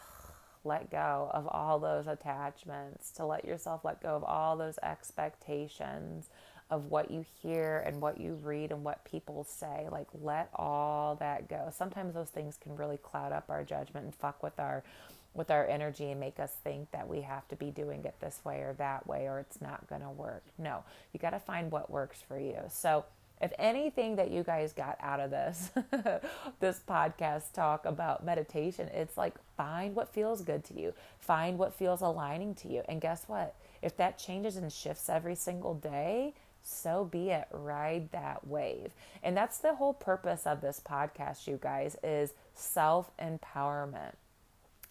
let 0.68 0.92
go 0.92 1.30
of 1.34 1.48
all 1.48 1.80
those 1.80 2.08
attachments, 2.08 3.12
to 3.12 3.26
let 3.26 3.46
yourself 3.46 3.84
let 3.84 4.02
go 4.02 4.10
of 4.10 4.24
all 4.24 4.58
those 4.58 4.78
expectations 4.84 6.30
of 6.70 6.86
what 6.86 7.10
you 7.10 7.26
hear 7.42 7.82
and 7.86 8.02
what 8.02 8.20
you 8.20 8.34
read 8.44 8.72
and 8.72 8.84
what 8.84 9.06
people 9.06 9.46
say. 9.50 9.88
Like, 9.92 10.08
let 10.22 10.50
all 10.54 11.16
that 11.16 11.48
go. 11.48 11.70
Sometimes 11.72 12.14
those 12.14 12.30
things 12.30 12.58
can 12.62 12.76
really 12.76 12.98
cloud 12.98 13.32
up 13.32 13.46
our 13.50 13.64
judgment 13.64 14.06
and 14.06 14.16
fuck 14.16 14.44
with 14.44 14.60
our 14.60 14.84
with 15.34 15.52
our 15.52 15.68
energy 15.68 16.10
and 16.10 16.20
make 16.20 16.40
us 16.40 16.52
think 16.64 16.90
that 16.92 17.08
we 17.08 17.22
have 17.22 17.48
to 17.48 17.56
be 17.56 17.70
doing 17.70 18.04
it 18.06 18.16
this 18.20 18.40
way 18.44 18.62
or 18.62 18.74
that 18.80 19.06
way 19.06 19.28
or 19.28 19.40
it's 19.40 19.62
not 19.62 19.88
going 19.88 20.02
to 20.02 20.10
work. 20.10 20.44
No, 20.58 20.84
you 21.14 21.20
got 21.20 21.30
to 21.30 21.40
find 21.40 21.72
what 21.72 21.92
works 21.92 22.20
for 22.28 22.40
you. 22.40 22.58
So, 22.70 23.06
if 23.42 23.54
anything 23.60 24.16
that 24.16 24.32
you 24.32 24.44
guys 24.44 24.74
got 24.74 24.98
out 25.00 25.20
of 25.20 25.30
this 25.32 25.72
this 26.60 26.82
podcast 26.88 27.52
talk 27.54 27.86
about 27.86 28.26
meditation, 28.26 28.88
it's 28.94 29.18
like 29.18 29.36
find 29.56 29.96
what 29.96 30.14
feels 30.14 30.42
good 30.42 30.64
to 30.66 30.80
you. 30.80 30.94
Find 31.20 31.58
what 31.58 31.76
feels 31.76 32.02
aligning 32.02 32.56
to 32.56 32.68
you. 32.68 32.84
And 32.90 33.00
guess 33.02 33.26
what? 33.28 33.56
If 33.82 33.96
that 33.98 34.18
changes 34.18 34.58
and 34.58 34.72
shifts 34.72 35.10
every 35.10 35.36
single 35.36 35.76
day, 35.76 36.34
so 36.64 37.06
be 37.06 37.30
it. 37.30 37.48
Ride 37.52 38.12
that 38.12 38.46
wave. 38.46 38.92
And 39.24 39.38
that's 39.38 39.60
the 39.60 39.76
whole 39.76 39.94
purpose 39.94 40.46
of 40.46 40.62
this 40.62 40.82
podcast, 40.84 41.48
you 41.48 41.60
guys, 41.62 41.96
is 42.04 42.34
self-empowerment. 42.56 44.14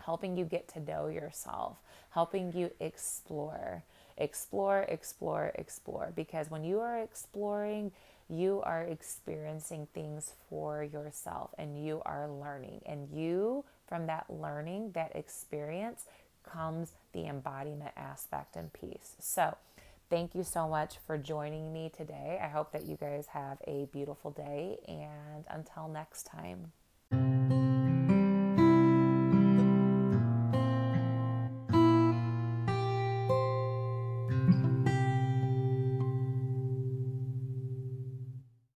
Helping 0.04 0.36
you 0.36 0.44
get 0.44 0.68
to 0.68 0.80
know 0.80 1.08
yourself, 1.08 1.78
helping 2.10 2.52
you 2.52 2.70
explore. 2.80 3.82
Explore, 4.16 4.86
explore, 4.88 5.52
explore. 5.56 6.12
Because 6.14 6.50
when 6.50 6.64
you 6.64 6.80
are 6.80 6.98
exploring, 6.98 7.92
you 8.28 8.60
are 8.64 8.82
experiencing 8.82 9.88
things 9.94 10.32
for 10.48 10.82
yourself 10.82 11.50
and 11.58 11.82
you 11.84 12.02
are 12.04 12.28
learning. 12.28 12.82
And 12.86 13.08
you, 13.10 13.64
from 13.86 14.06
that 14.06 14.26
learning, 14.28 14.92
that 14.92 15.14
experience, 15.14 16.04
comes 16.44 16.92
the 17.12 17.26
embodiment 17.26 17.92
aspect 17.96 18.56
and 18.56 18.72
peace. 18.72 19.16
So, 19.18 19.56
thank 20.10 20.34
you 20.34 20.44
so 20.44 20.68
much 20.68 20.96
for 21.06 21.18
joining 21.18 21.72
me 21.72 21.90
today. 21.94 22.38
I 22.42 22.48
hope 22.48 22.72
that 22.72 22.86
you 22.86 22.96
guys 22.96 23.28
have 23.28 23.58
a 23.66 23.88
beautiful 23.92 24.30
day, 24.30 24.78
and 24.86 25.44
until 25.48 25.88
next 25.88 26.26
time. 26.26 27.55